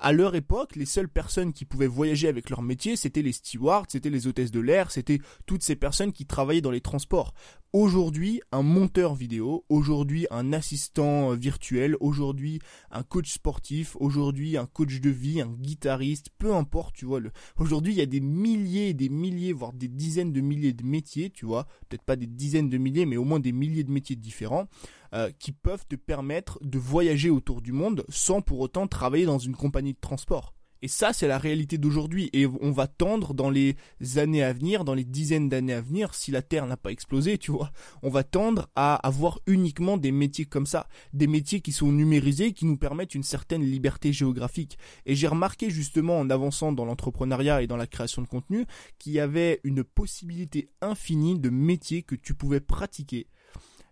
à 0.02 0.12
leur 0.14 0.34
époque, 0.36 0.76
les 0.76 0.86
seules 0.86 1.08
personnes 1.08 1.54
qui 1.54 1.64
pouvaient 1.64 1.86
voyager 1.86 2.28
avec 2.28 2.50
leur 2.50 2.64
métier, 2.64 2.96
c'était 2.96 3.22
les 3.22 3.32
stewards, 3.32 3.86
c'était 3.88 4.10
les 4.10 4.26
hôtesses 4.26 4.52
de 4.52 4.60
l'air, 4.60 4.90
c'était 4.90 5.20
toutes 5.46 5.62
ces 5.62 5.76
personnes 5.76 6.12
qui 6.12 6.26
travaillaient 6.26 6.62
dans 6.62 6.72
les 6.72 6.82
transports. 6.82 7.34
Aujourd'hui, 7.74 8.42
un 8.52 8.64
monteur 8.64 9.16
vidéo, 9.16 9.64
aujourd'hui 9.70 10.28
un 10.30 10.52
assistant 10.52 11.34
virtuel, 11.36 11.96
aujourd'hui 12.02 12.60
un 12.90 13.04
coach 13.04 13.32
sportif, 13.32 13.96
aujourd'hui 14.00 14.58
un 14.58 14.66
coach 14.66 15.00
de 15.00 15.10
vie, 15.10 15.40
un 15.40 15.48
guitariste, 15.48 16.32
peu 16.38 16.54
importe, 16.54 16.96
tu 16.96 17.06
vois. 17.06 17.22
Aujourd'hui, 17.58 17.94
il 17.94 17.98
y 17.98 18.02
a 18.02 18.08
des 18.08 18.20
milliers 18.20 18.90
et 18.90 18.94
des 18.94 19.08
milliers, 19.08 19.54
voire 19.54 19.72
des 19.72 19.88
dizaines 19.88 20.34
de 20.34 20.42
milliers 20.42 20.74
de 20.74 20.84
métiers, 20.84 21.30
tu 21.30 21.46
vois. 21.46 21.66
Peut-être 21.88 22.04
pas 22.04 22.18
des 22.18 22.28
dizaines 22.28 22.70
de 22.70 22.78
milliers, 22.78 23.06
mais 23.06 23.18
au 23.18 23.24
moins 23.24 23.40
des 23.40 23.54
milliers 23.54 23.86
de 23.86 23.92
métiers 23.92 24.18
différents. 24.18 24.68
Euh, 25.14 25.30
qui 25.40 25.52
peuvent 25.52 25.86
te 25.90 25.98
permettre 25.98 26.58
de 26.62 26.80
voyager 26.80 27.30
autour 27.30 27.62
du 27.62 27.74
monde 27.74 28.06
sans 28.08 28.42
pour 28.42 28.62
autant 28.62 28.88
travailler 28.88 29.26
dans 29.26 29.40
une 29.40 29.58
compagnie 29.58 29.92
de 29.92 30.00
transport. 30.00 30.54
Et 30.82 30.88
ça, 30.88 31.12
c'est 31.12 31.28
la 31.28 31.38
réalité 31.38 31.78
d'aujourd'hui. 31.78 32.30
Et 32.34 32.48
on 32.48 32.72
va 32.72 32.88
tendre 32.88 33.34
dans 33.34 33.50
les 33.50 33.76
années 34.16 34.42
à 34.42 34.54
venir, 34.54 34.84
dans 34.84 34.94
les 34.94 35.04
dizaines 35.04 35.50
d'années 35.50 35.74
à 35.74 35.82
venir, 35.82 36.16
si 36.16 36.32
la 36.32 36.42
Terre 36.42 36.66
n'a 36.66 36.78
pas 36.78 36.92
explosé, 36.92 37.38
tu 37.38 37.52
vois, 37.52 37.72
on 38.02 38.10
va 38.10 38.24
tendre 38.24 38.70
à 38.76 38.96
avoir 39.06 39.40
uniquement 39.48 39.98
des 39.98 40.12
métiers 40.12 40.46
comme 40.46 40.66
ça. 40.66 40.88
Des 41.14 41.28
métiers 41.28 41.60
qui 41.60 41.72
sont 41.72 41.92
numérisés, 41.92 42.54
qui 42.54 42.66
nous 42.66 42.78
permettent 42.78 43.14
une 43.14 43.24
certaine 43.24 43.64
liberté 43.64 44.14
géographique. 44.14 44.78
Et 45.06 45.16
j'ai 45.16 45.28
remarqué 45.28 45.70
justement 45.70 46.20
en 46.20 46.30
avançant 46.30 46.72
dans 46.72 46.86
l'entrepreneuriat 46.86 47.62
et 47.62 47.68
dans 47.68 47.78
la 47.78 47.88
création 47.88 48.22
de 48.22 48.28
contenu 48.28 48.66
qu'il 48.98 49.12
y 49.12 49.20
avait 49.20 49.60
une 49.66 49.84
possibilité 49.84 50.72
infinie 50.82 51.38
de 51.38 51.50
métiers 51.50 52.02
que 52.02 52.16
tu 52.16 52.34
pouvais 52.34 52.62
pratiquer 52.62 53.28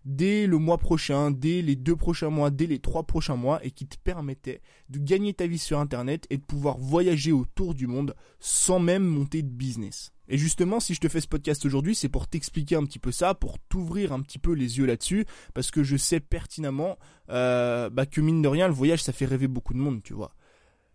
dès 0.04 0.46
le 0.46 0.58
mois 0.58 0.78
prochain, 0.78 1.30
dès 1.30 1.62
les 1.62 1.76
deux 1.76 1.96
prochains 1.96 2.30
mois, 2.30 2.50
dès 2.50 2.66
les 2.66 2.78
trois 2.78 3.04
prochains 3.04 3.36
mois, 3.36 3.64
et 3.64 3.70
qui 3.70 3.86
te 3.86 3.96
permettait 3.98 4.62
de 4.88 4.98
gagner 4.98 5.34
ta 5.34 5.46
vie 5.46 5.58
sur 5.58 5.78
Internet 5.78 6.26
et 6.30 6.38
de 6.38 6.42
pouvoir 6.42 6.78
voyager 6.78 7.32
autour 7.32 7.74
du 7.74 7.86
monde 7.86 8.14
sans 8.38 8.80
même 8.80 9.04
monter 9.04 9.42
de 9.42 9.48
business. 9.50 10.12
Et 10.28 10.38
justement, 10.38 10.78
si 10.78 10.94
je 10.94 11.00
te 11.00 11.08
fais 11.08 11.20
ce 11.20 11.26
podcast 11.26 11.66
aujourd'hui, 11.66 11.96
c'est 11.96 12.08
pour 12.08 12.28
t'expliquer 12.28 12.76
un 12.76 12.84
petit 12.84 13.00
peu 13.00 13.10
ça, 13.10 13.34
pour 13.34 13.58
t'ouvrir 13.68 14.12
un 14.12 14.20
petit 14.20 14.38
peu 14.38 14.52
les 14.52 14.78
yeux 14.78 14.86
là-dessus, 14.86 15.26
parce 15.54 15.72
que 15.72 15.82
je 15.82 15.96
sais 15.96 16.20
pertinemment 16.20 16.98
euh, 17.30 17.90
bah, 17.90 18.06
que 18.06 18.20
mine 18.20 18.40
de 18.40 18.48
rien, 18.48 18.68
le 18.68 18.74
voyage, 18.74 19.02
ça 19.02 19.12
fait 19.12 19.26
rêver 19.26 19.48
beaucoup 19.48 19.74
de 19.74 19.78
monde, 19.78 20.02
tu 20.02 20.14
vois. 20.14 20.32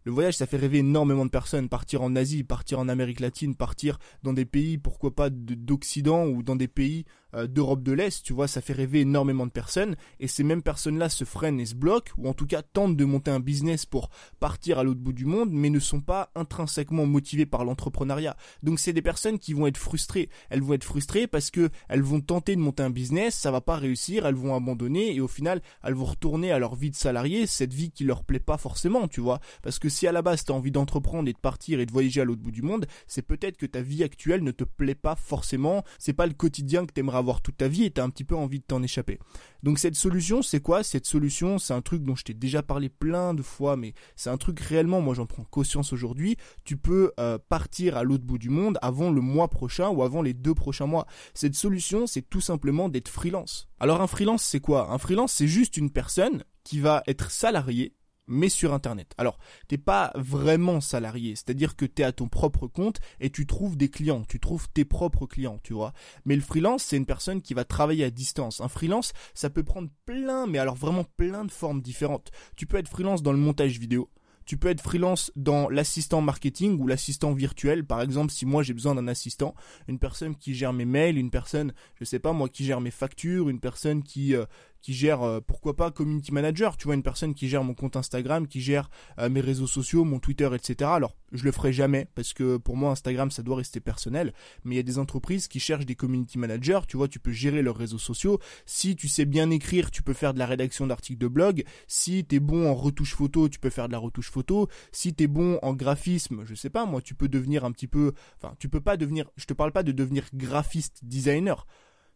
Le 0.06 0.12
voyage, 0.12 0.38
ça 0.38 0.46
fait 0.46 0.58
rêver 0.58 0.78
énormément 0.78 1.26
de 1.26 1.32
personnes. 1.32 1.68
Partir 1.68 2.04
en 2.04 2.16
Asie, 2.16 2.44
partir 2.44 2.80
en 2.80 2.88
Amérique 2.88 3.20
latine, 3.20 3.56
partir 3.56 3.98
dans 4.22 4.34
des 4.34 4.46
pays, 4.46 4.78
pourquoi 4.78 5.16
pas 5.16 5.32
d'Occident 5.32 6.28
ou 6.28 6.44
dans 6.44 6.56
des 6.56 6.68
pays 6.68 7.06
euh, 7.36 7.48
d'Europe 7.48 7.84
de 7.84 7.92
l'Est, 7.92 8.24
tu 8.24 8.34
vois, 8.34 8.48
ça 8.48 8.62
fait 8.62 8.74
rêver 8.74 9.02
énormément 9.02 9.46
de 9.46 9.52
personnes. 9.52 9.96
Et 10.20 10.28
ces 10.28 10.44
mêmes 10.44 10.62
personnes-là 10.62 11.10
se 11.10 11.24
freinent 11.24 11.60
et 11.60 11.66
se 11.66 11.76
bloquent, 11.76 12.14
ou 12.18 12.28
en 12.28 12.34
tout 12.34 12.48
cas 12.48 12.62
tentent 12.62 12.98
de 12.98 13.06
monter 13.06 13.32
un 13.32 13.40
business 13.40 13.86
pour 13.86 14.10
partir 14.40 14.80
à 14.80 14.84
l'autre 14.84 15.02
bout 15.02 15.14
du 15.14 15.26
monde, 15.26 15.50
mais 15.52 15.70
ne 15.70 15.80
sont 15.80 16.02
pas 16.02 16.32
intrinsèquement 16.36 17.06
motivées 17.06 17.46
par 17.46 17.66
l'entrepreneuriat. 17.66 18.38
Donc 18.64 18.80
c'est 18.80 18.94
des 18.94 19.02
personnes 19.02 19.40
qui 19.40 19.54
vont 19.54 19.68
être 19.68 19.78
frustrées. 19.78 20.30
Elles 20.50 20.62
vont 20.62 20.74
être 20.74 20.84
frustrées 20.84 21.28
parce 21.28 21.52
que 21.52 21.70
elles 21.90 22.02
vont 22.02 22.22
tenter 22.22 22.56
de 22.56 22.62
monter 22.62 22.84
un 22.84 22.90
business, 22.90 23.36
ça 23.36 23.52
va 23.52 23.62
pas 23.62 23.76
réussir, 23.76 24.26
elles 24.26 24.36
vont 24.36 24.56
abandonner 24.56 25.14
et 25.16 25.22
au 25.22 25.28
final 25.28 25.62
elles 25.84 25.94
vont 25.94 26.06
retourner 26.06 26.52
à 26.52 26.60
leur 26.60 26.76
vie 26.76 26.92
de 26.92 26.96
salarié, 26.96 27.48
cette 27.48 27.74
vie 27.74 27.92
qui 27.92 28.04
leur 28.04 28.24
plaît 28.24 28.40
pas 28.40 28.58
forcément, 28.58 29.08
tu 29.08 29.22
vois. 29.22 29.40
Parce 29.62 29.80
que 29.80 29.90
si 29.90 30.08
à 30.08 30.12
la 30.12 30.22
base 30.22 30.46
tu 30.46 30.52
as 30.52 30.56
envie 30.56 30.72
d'entreprendre 30.72 31.30
et 31.30 31.34
de 31.34 31.38
partir 31.38 31.80
et 31.80 31.86
de 31.86 31.92
voyager 31.92 32.22
à 32.22 32.26
l'autre 32.26 32.42
bout 32.42 32.52
du 32.52 32.62
monde, 32.62 32.86
c'est 33.08 33.22
peut-être 33.22 33.58
que 33.58 33.66
ta 33.66 33.82
vie 33.82 34.04
actuelle 34.04 34.44
ne 34.44 34.52
te 34.52 34.64
plaît 34.64 34.96
pas 34.96 35.16
forcément, 35.16 35.84
c'est 36.00 36.14
pas 36.14 36.28
le 36.28 36.34
quotidien 36.34 36.86
que 36.86 36.94
tu 36.94 37.00
aimerais 37.00 37.18
avoir 37.26 37.42
toute 37.42 37.58
ta 37.58 37.68
vie 37.68 37.84
et 37.84 37.92
tu 37.92 38.00
as 38.00 38.04
un 38.04 38.10
petit 38.10 38.24
peu 38.24 38.36
envie 38.36 38.60
de 38.60 38.66
t'en 38.66 38.84
échapper. 38.84 39.20
Donc 39.64 39.80
cette 39.80 39.96
solution, 39.96 40.42
c'est 40.42 40.60
quoi? 40.60 40.84
Cette 40.84 41.06
solution, 41.06 41.58
c'est 41.58 41.74
un 41.74 41.82
truc 41.82 42.04
dont 42.04 42.16
je 42.16 42.24
t'ai 42.24 42.34
déjà 42.34 42.62
parlé 42.62 42.90
plein 42.90 43.34
de 43.34 43.42
fois, 43.42 43.76
mais 43.76 43.94
c'est 44.16 44.30
un 44.30 44.38
truc 44.38 44.60
réellement, 44.60 45.02
moi 45.02 45.16
j'en 45.16 45.26
prends 45.26 45.44
conscience 45.44 45.92
aujourd'hui, 45.92 46.38
tu 46.64 46.78
peux 46.78 47.12
euh, 47.20 47.38
partir 47.50 47.98
à 47.98 48.04
l'autre 48.04 48.24
bout 48.24 48.38
du 48.38 48.50
monde 48.50 48.78
avant 48.82 49.10
le 49.10 49.22
mois 49.22 49.48
prochain 49.48 49.90
ou 49.90 50.04
avant 50.04 50.22
les 50.22 50.34
deux 50.34 50.54
prochains 50.54 50.86
mois. 50.86 51.08
Cette 51.34 51.56
solution, 51.56 52.08
c'est 52.08 52.30
tout 52.30 52.42
simplement 52.42 52.90
d'être 52.90 53.10
freelance. 53.10 53.68
Alors 53.80 54.02
un 54.02 54.08
freelance, 54.08 54.44
c'est 54.44 54.60
quoi? 54.60 54.92
Un 54.92 54.98
freelance, 54.98 55.34
c'est 55.34 55.48
juste 55.48 55.78
une 55.78 55.90
personne 55.90 56.44
qui 56.64 56.80
va 56.80 57.04
être 57.08 57.32
salariée 57.32 57.94
mais 58.28 58.50
sur 58.50 58.74
Internet. 58.74 59.14
Alors, 59.18 59.38
t'es 59.68 59.78
pas 59.78 60.12
vraiment 60.16 60.82
salarié, 60.82 61.36
c'est-à-dire 61.36 61.76
que 61.76 61.86
tu 61.86 62.02
es 62.02 62.06
à 62.06 62.12
ton 62.12 62.28
propre 62.28 62.68
compte 62.68 63.00
et 63.20 63.30
tu 63.30 63.46
trouves 63.46 63.78
des 63.78 63.90
clients, 63.90 64.24
tu 64.28 64.40
trouves 64.40 64.70
tes 64.70 64.86
propres 64.86 65.26
clients, 65.26 65.60
tu 65.64 65.74
vois. 65.74 65.94
Mais 66.26 66.36
le 66.36 66.42
freelance, 66.42 66.84
c'est 66.84 66.98
une 66.98 67.06
personne 67.06 67.42
qui 67.42 67.54
va 67.54 67.66
travailler 67.66 68.04
à 68.04 68.10
distance. 68.10 68.62
Un 68.62 68.68
freelance, 68.68 69.14
ça 69.34 69.50
peut 69.50 69.64
prendre 69.64 69.90
plein, 70.06 70.48
mais 70.48 70.60
alors 70.60 70.76
vraiment 70.76 71.06
plein 71.18 71.46
de 71.46 71.52
formes 71.52 71.82
différentes. 71.82 72.32
Tu 72.56 72.66
peux 72.66 72.78
être 72.78 72.90
freelance 72.90 73.24
dans 73.24 73.32
le 73.32 73.38
montage 73.38 73.80
vidéo. 73.80 74.10
Tu 74.46 74.58
peux 74.58 74.68
être 74.68 74.82
freelance 74.82 75.32
dans 75.36 75.70
l'assistant 75.70 76.22
marketing 76.22 76.80
ou 76.80 76.86
l'assistant 76.86 77.34
virtuel. 77.34 77.84
Par 77.84 78.02
exemple, 78.02 78.32
si 78.32 78.46
moi 78.46 78.62
j'ai 78.62 78.74
besoin 78.74 78.94
d'un 78.94 79.08
assistant, 79.08 79.56
une 79.88 79.98
personne 79.98 80.36
qui 80.36 80.54
gère 80.54 80.72
mes 80.72 80.86
mails, 80.86 81.18
une 81.18 81.32
personne, 81.32 81.74
je 82.00 82.06
sais 82.06 82.20
pas 82.20 82.32
moi, 82.32 82.48
qui 82.48 82.64
gère 82.64 82.80
mes 82.80 82.92
factures, 82.92 83.50
une 83.50 83.60
personne 83.60 84.04
qui 84.04 84.36
euh, 84.36 84.46
qui 84.86 84.94
gère, 84.94 85.24
euh, 85.24 85.40
pourquoi 85.42 85.76
pas, 85.76 85.90
community 85.90 86.32
manager, 86.32 86.78
tu 86.78 86.86
vois, 86.86 86.94
une 86.94 87.02
personne 87.02 87.34
qui 87.34 87.50
gère 87.50 87.64
mon 87.64 87.74
compte 87.74 87.96
Instagram, 87.96 88.48
qui 88.48 88.62
gère 88.62 88.92
euh, 89.18 89.30
mes 89.30 89.42
réseaux 89.42 89.66
sociaux, 89.66 90.04
mon 90.04 90.20
Twitter, 90.20 90.48
etc. 90.54 90.92
Alors, 90.94 91.16
je 91.32 91.44
le 91.44 91.52
ferai 91.52 91.74
jamais, 91.74 92.08
parce 92.14 92.34
que 92.34 92.58
pour 92.58 92.78
moi, 92.78 92.92
Instagram, 92.92 93.32
ça 93.32 93.42
doit 93.42 93.56
rester 93.56 93.80
personnel, 93.80 94.32
mais 94.64 94.76
il 94.76 94.78
y 94.78 94.80
a 94.80 94.84
des 94.84 95.00
entreprises 95.00 95.48
qui 95.48 95.60
cherchent 95.60 95.88
des 95.88 95.96
community 95.96 96.38
managers, 96.38 96.82
tu 96.88 96.98
vois, 96.98 97.08
tu 97.08 97.18
peux 97.18 97.32
gérer 97.32 97.64
leurs 97.64 97.78
réseaux 97.78 97.98
sociaux. 97.98 98.38
Si 98.68 98.96
tu 98.96 99.08
sais 99.08 99.26
bien 99.26 99.50
écrire, 99.50 99.90
tu 99.90 100.04
peux 100.04 100.14
faire 100.14 100.36
de 100.36 100.40
la 100.40 100.46
rédaction 100.46 100.86
d'articles 100.86 101.20
de 101.20 101.28
blog. 101.28 101.64
Si 101.88 102.24
tu 102.24 102.36
es 102.36 102.40
bon 102.40 102.70
en 102.70 102.76
retouche 102.76 103.16
photo, 103.16 103.50
tu 103.50 103.58
peux 103.58 103.72
faire 103.72 103.88
de 103.88 103.94
la 103.94 103.98
retouche 103.98 104.30
photo. 104.30 104.68
Si 104.92 105.16
tu 105.16 105.24
es 105.24 105.28
bon 105.28 105.58
en 105.64 105.74
graphisme, 105.74 106.44
je 106.46 106.54
sais 106.54 106.70
pas, 106.70 106.86
moi, 106.86 107.02
tu 107.02 107.16
peux 107.16 107.28
devenir 107.28 107.66
un 107.66 107.72
petit 107.72 107.88
peu, 107.88 108.14
enfin, 108.38 108.54
tu 108.60 108.70
peux 108.70 108.82
pas 108.82 108.98
devenir, 108.98 109.32
je 109.36 109.46
te 109.46 109.54
parle 109.56 109.72
pas 109.72 109.82
de 109.82 109.92
devenir 109.92 110.26
graphiste 110.36 111.00
designer 111.02 111.66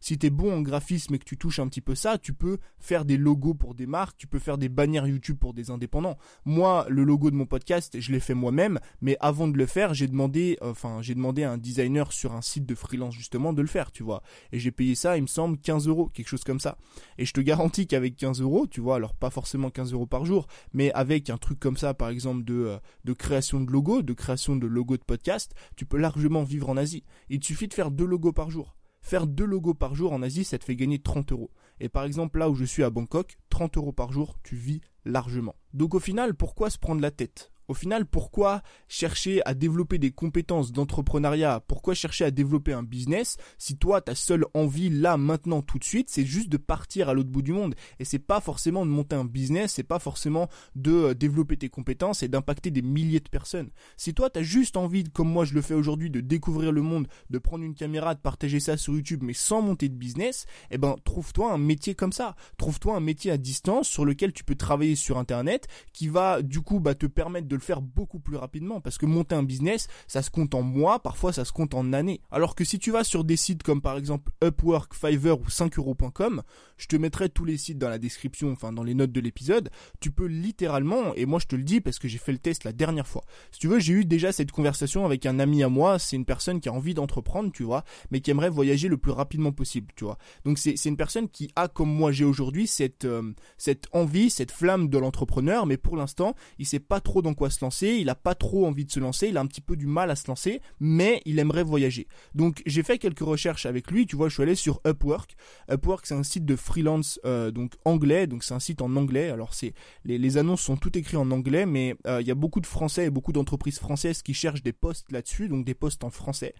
si 0.00 0.18
tu 0.18 0.26
es 0.26 0.30
bon 0.30 0.52
en 0.52 0.62
graphisme 0.62 1.14
et 1.14 1.18
que 1.18 1.24
tu 1.24 1.36
touches 1.36 1.58
un 1.58 1.68
petit 1.68 1.80
peu 1.80 1.94
ça, 1.94 2.18
tu 2.18 2.32
peux 2.32 2.58
faire 2.78 3.04
des 3.04 3.16
logos 3.16 3.54
pour 3.54 3.74
des 3.74 3.86
marques, 3.86 4.16
tu 4.16 4.26
peux 4.26 4.38
faire 4.38 4.58
des 4.58 4.68
bannières 4.68 5.06
YouTube 5.06 5.38
pour 5.38 5.54
des 5.54 5.70
indépendants. 5.70 6.18
Moi, 6.44 6.86
le 6.88 7.04
logo 7.04 7.30
de 7.30 7.36
mon 7.36 7.46
podcast, 7.46 8.00
je 8.00 8.12
l'ai 8.12 8.20
fait 8.20 8.34
moi-même, 8.34 8.80
mais 9.00 9.16
avant 9.20 9.46
de 9.46 9.56
le 9.56 9.66
faire, 9.66 9.94
j'ai 9.94 10.08
demandé, 10.08 10.58
enfin, 10.62 11.02
j'ai 11.02 11.14
demandé 11.14 11.44
à 11.44 11.52
un 11.52 11.58
designer 11.58 12.12
sur 12.12 12.32
un 12.32 12.42
site 12.42 12.66
de 12.66 12.74
freelance 12.74 13.14
justement 13.14 13.52
de 13.52 13.62
le 13.62 13.68
faire, 13.68 13.92
tu 13.92 14.02
vois. 14.02 14.22
Et 14.52 14.58
j'ai 14.58 14.70
payé 14.70 14.94
ça, 14.94 15.16
il 15.16 15.22
me 15.22 15.26
semble, 15.26 15.58
15 15.58 15.86
euros, 15.86 16.08
quelque 16.08 16.28
chose 16.28 16.44
comme 16.44 16.60
ça. 16.60 16.78
Et 17.18 17.26
je 17.26 17.32
te 17.32 17.40
garantis 17.40 17.86
qu'avec 17.86 18.16
15 18.16 18.40
euros, 18.40 18.66
tu 18.66 18.80
vois, 18.80 18.96
alors 18.96 19.14
pas 19.14 19.30
forcément 19.30 19.70
15 19.70 19.92
euros 19.92 20.06
par 20.06 20.24
jour, 20.24 20.46
mais 20.72 20.90
avec 20.92 21.30
un 21.30 21.36
truc 21.36 21.60
comme 21.60 21.76
ça, 21.76 21.94
par 21.94 22.08
exemple, 22.08 22.44
de, 22.44 22.54
euh, 22.54 22.78
de 23.04 23.12
création 23.12 23.60
de 23.60 23.70
logo, 23.70 24.02
de 24.02 24.12
création 24.12 24.56
de 24.56 24.66
logo 24.66 24.96
de 24.96 25.04
podcast, 25.04 25.54
tu 25.76 25.84
peux 25.84 25.98
largement 25.98 26.42
vivre 26.42 26.70
en 26.70 26.76
Asie. 26.76 27.04
Il 27.28 27.40
te 27.40 27.46
suffit 27.46 27.68
de 27.68 27.74
faire 27.74 27.90
deux 27.90 28.06
logos 28.06 28.32
par 28.32 28.50
jour. 28.50 28.74
Faire 29.02 29.26
deux 29.26 29.44
logos 29.44 29.74
par 29.74 29.94
jour 29.94 30.12
en 30.12 30.22
Asie, 30.22 30.44
ça 30.44 30.58
te 30.58 30.64
fait 30.64 30.76
gagner 30.76 30.98
30 30.98 31.32
euros. 31.32 31.50
Et 31.80 31.88
par 31.88 32.04
exemple, 32.04 32.38
là 32.38 32.50
où 32.50 32.54
je 32.54 32.64
suis 32.64 32.82
à 32.82 32.90
Bangkok, 32.90 33.38
30 33.48 33.76
euros 33.76 33.92
par 33.92 34.12
jour, 34.12 34.36
tu 34.42 34.56
vis 34.56 34.80
largement. 35.04 35.56
Donc 35.72 35.94
au 35.94 36.00
final, 36.00 36.34
pourquoi 36.34 36.70
se 36.70 36.78
prendre 36.78 37.00
la 37.00 37.10
tête? 37.10 37.50
Au 37.70 37.74
final, 37.74 38.04
pourquoi 38.04 38.62
chercher 38.88 39.42
à 39.46 39.54
développer 39.54 39.98
des 39.98 40.10
compétences 40.10 40.72
d'entrepreneuriat? 40.72 41.62
Pourquoi 41.68 41.94
chercher 41.94 42.24
à 42.24 42.32
développer 42.32 42.72
un 42.72 42.82
business 42.82 43.36
si 43.58 43.76
toi, 43.76 44.00
ta 44.00 44.16
seule 44.16 44.44
envie 44.54 44.90
là, 44.90 45.16
maintenant, 45.16 45.62
tout 45.62 45.78
de 45.78 45.84
suite, 45.84 46.10
c'est 46.10 46.24
juste 46.24 46.48
de 46.48 46.56
partir 46.56 47.08
à 47.08 47.14
l'autre 47.14 47.30
bout 47.30 47.42
du 47.42 47.52
monde? 47.52 47.76
Et 48.00 48.04
c'est 48.04 48.18
pas 48.18 48.40
forcément 48.40 48.84
de 48.84 48.90
monter 48.90 49.14
un 49.14 49.24
business, 49.24 49.74
c'est 49.74 49.84
pas 49.84 50.00
forcément 50.00 50.48
de 50.74 50.90
euh, 50.90 51.14
développer 51.14 51.56
tes 51.56 51.68
compétences 51.68 52.24
et 52.24 52.28
d'impacter 52.28 52.72
des 52.72 52.82
milliers 52.82 53.20
de 53.20 53.28
personnes. 53.28 53.70
Si 53.96 54.14
toi, 54.14 54.30
tu 54.30 54.40
as 54.40 54.42
juste 54.42 54.76
envie, 54.76 55.04
comme 55.04 55.30
moi 55.30 55.44
je 55.44 55.54
le 55.54 55.62
fais 55.62 55.74
aujourd'hui, 55.74 56.10
de 56.10 56.20
découvrir 56.20 56.72
le 56.72 56.82
monde, 56.82 57.06
de 57.30 57.38
prendre 57.38 57.62
une 57.62 57.76
caméra, 57.76 58.16
de 58.16 58.20
partager 58.20 58.58
ça 58.58 58.76
sur 58.76 58.94
YouTube, 58.94 59.20
mais 59.22 59.32
sans 59.32 59.62
monter 59.62 59.88
de 59.88 59.94
business, 59.94 60.46
eh 60.72 60.78
ben, 60.78 60.96
trouve-toi 61.04 61.52
un 61.52 61.58
métier 61.58 61.94
comme 61.94 62.12
ça. 62.12 62.34
Trouve-toi 62.58 62.96
un 62.96 63.00
métier 63.00 63.30
à 63.30 63.36
distance 63.36 63.86
sur 63.86 64.04
lequel 64.04 64.32
tu 64.32 64.42
peux 64.42 64.56
travailler 64.56 64.96
sur 64.96 65.18
Internet, 65.18 65.68
qui 65.92 66.08
va, 66.08 66.42
du 66.42 66.62
coup, 66.62 66.80
bah, 66.80 66.96
te 66.96 67.06
permettre 67.06 67.46
de 67.46 67.59
faire 67.60 67.82
beaucoup 67.82 68.20
plus 68.20 68.36
rapidement 68.36 68.80
parce 68.80 68.98
que 68.98 69.06
monter 69.06 69.34
un 69.34 69.42
business, 69.42 69.88
ça 70.06 70.22
se 70.22 70.30
compte 70.30 70.54
en 70.54 70.62
mois, 70.62 71.00
parfois 71.00 71.32
ça 71.32 71.44
se 71.44 71.52
compte 71.52 71.74
en 71.74 71.92
années. 71.92 72.20
Alors 72.30 72.54
que 72.54 72.64
si 72.64 72.78
tu 72.78 72.90
vas 72.90 73.04
sur 73.04 73.24
des 73.24 73.36
sites 73.36 73.62
comme 73.62 73.80
par 73.80 73.96
exemple 73.96 74.32
Upwork, 74.42 74.94
Fiverr 74.94 75.40
ou 75.40 75.48
5euros.com, 75.48 76.42
je 76.76 76.86
te 76.86 76.96
mettrai 76.96 77.28
tous 77.28 77.44
les 77.44 77.56
sites 77.56 77.78
dans 77.78 77.88
la 77.88 77.98
description, 77.98 78.50
enfin 78.52 78.72
dans 78.72 78.82
les 78.82 78.94
notes 78.94 79.12
de 79.12 79.20
l'épisode, 79.20 79.70
tu 80.00 80.10
peux 80.10 80.26
littéralement, 80.26 81.14
et 81.14 81.26
moi 81.26 81.38
je 81.38 81.46
te 81.46 81.56
le 81.56 81.62
dis 81.62 81.80
parce 81.80 81.98
que 81.98 82.08
j'ai 82.08 82.18
fait 82.18 82.32
le 82.32 82.38
test 82.38 82.64
la 82.64 82.72
dernière 82.72 83.06
fois. 83.06 83.24
Si 83.50 83.60
tu 83.60 83.68
veux, 83.68 83.78
j'ai 83.78 83.92
eu 83.92 84.04
déjà 84.04 84.32
cette 84.32 84.50
conversation 84.50 85.04
avec 85.04 85.26
un 85.26 85.38
ami 85.38 85.62
à 85.62 85.68
moi, 85.68 85.98
c'est 85.98 86.16
une 86.16 86.24
personne 86.24 86.60
qui 86.60 86.68
a 86.68 86.72
envie 86.72 86.94
d'entreprendre, 86.94 87.52
tu 87.52 87.62
vois, 87.62 87.84
mais 88.10 88.20
qui 88.20 88.30
aimerait 88.30 88.50
voyager 88.50 88.88
le 88.88 88.96
plus 88.96 89.12
rapidement 89.12 89.52
possible, 89.52 89.92
tu 89.96 90.04
vois. 90.04 90.18
Donc 90.44 90.58
c'est 90.58 90.84
une 90.86 90.96
personne 90.96 91.28
qui 91.28 91.50
a 91.56 91.68
comme 91.68 91.92
moi 91.92 92.12
j'ai 92.12 92.24
aujourd'hui 92.24 92.66
cette 92.66 93.04
euh, 93.04 93.34
cette 93.58 93.86
envie, 93.92 94.30
cette 94.30 94.50
flamme 94.50 94.88
de 94.88 94.98
l'entrepreneur, 94.98 95.66
mais 95.66 95.76
pour 95.76 95.96
l'instant, 95.96 96.34
il 96.58 96.66
sait 96.66 96.80
pas 96.80 97.00
trop 97.00 97.22
dans 97.22 97.34
quoi 97.34 97.49
se 97.50 97.64
lancer, 97.64 97.96
il 98.00 98.08
a 98.08 98.14
pas 98.14 98.34
trop 98.34 98.66
envie 98.66 98.84
de 98.84 98.90
se 98.90 99.00
lancer, 99.00 99.28
il 99.28 99.36
a 99.36 99.40
un 99.40 99.46
petit 99.46 99.60
peu 99.60 99.76
du 99.76 99.86
mal 99.86 100.10
à 100.10 100.16
se 100.16 100.26
lancer, 100.28 100.60
mais 100.78 101.20
il 101.24 101.38
aimerait 101.38 101.62
voyager. 101.62 102.06
Donc 102.34 102.62
j'ai 102.66 102.82
fait 102.82 102.98
quelques 102.98 103.20
recherches 103.20 103.66
avec 103.66 103.90
lui, 103.90 104.06
tu 104.06 104.16
vois, 104.16 104.28
je 104.28 104.34
suis 104.34 104.42
allé 104.42 104.54
sur 104.54 104.80
Upwork. 104.86 105.36
Upwork 105.70 106.06
c'est 106.06 106.14
un 106.14 106.22
site 106.22 106.44
de 106.44 106.56
freelance 106.56 107.20
euh, 107.24 107.50
donc 107.50 107.74
anglais, 107.84 108.26
donc 108.26 108.44
c'est 108.44 108.54
un 108.54 108.60
site 108.60 108.82
en 108.82 108.94
anglais. 108.96 109.30
Alors 109.30 109.54
c'est 109.54 109.74
les, 110.04 110.36
annonces 110.36 110.62
sont 110.62 110.76
toutes 110.76 110.96
écrites 110.96 111.18
en 111.18 111.30
anglais, 111.30 111.66
mais 111.66 111.96
euh, 112.06 112.20
il 112.20 112.26
y 112.26 112.30
a 112.30 112.34
beaucoup 112.36 112.60
de 112.60 112.66
Français 112.66 113.06
et 113.06 113.10
beaucoup 113.10 113.32
d'entreprises 113.32 113.78
françaises 113.78 114.22
qui 114.22 114.34
cherchent 114.34 114.62
des 114.62 114.72
postes 114.72 115.10
là-dessus, 115.10 115.48
donc 115.48 115.64
des 115.64 115.74
postes 115.74 116.04
en 116.04 116.10
français. 116.10 116.54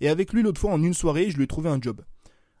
Et 0.00 0.08
avec 0.08 0.32
lui 0.32 0.42
l'autre 0.42 0.60
fois 0.60 0.72
en 0.72 0.82
une 0.82 0.94
soirée, 0.94 1.30
je 1.30 1.36
lui 1.36 1.44
ai 1.44 1.48
trouvé 1.48 1.68
un 1.68 1.80
job, 1.80 2.04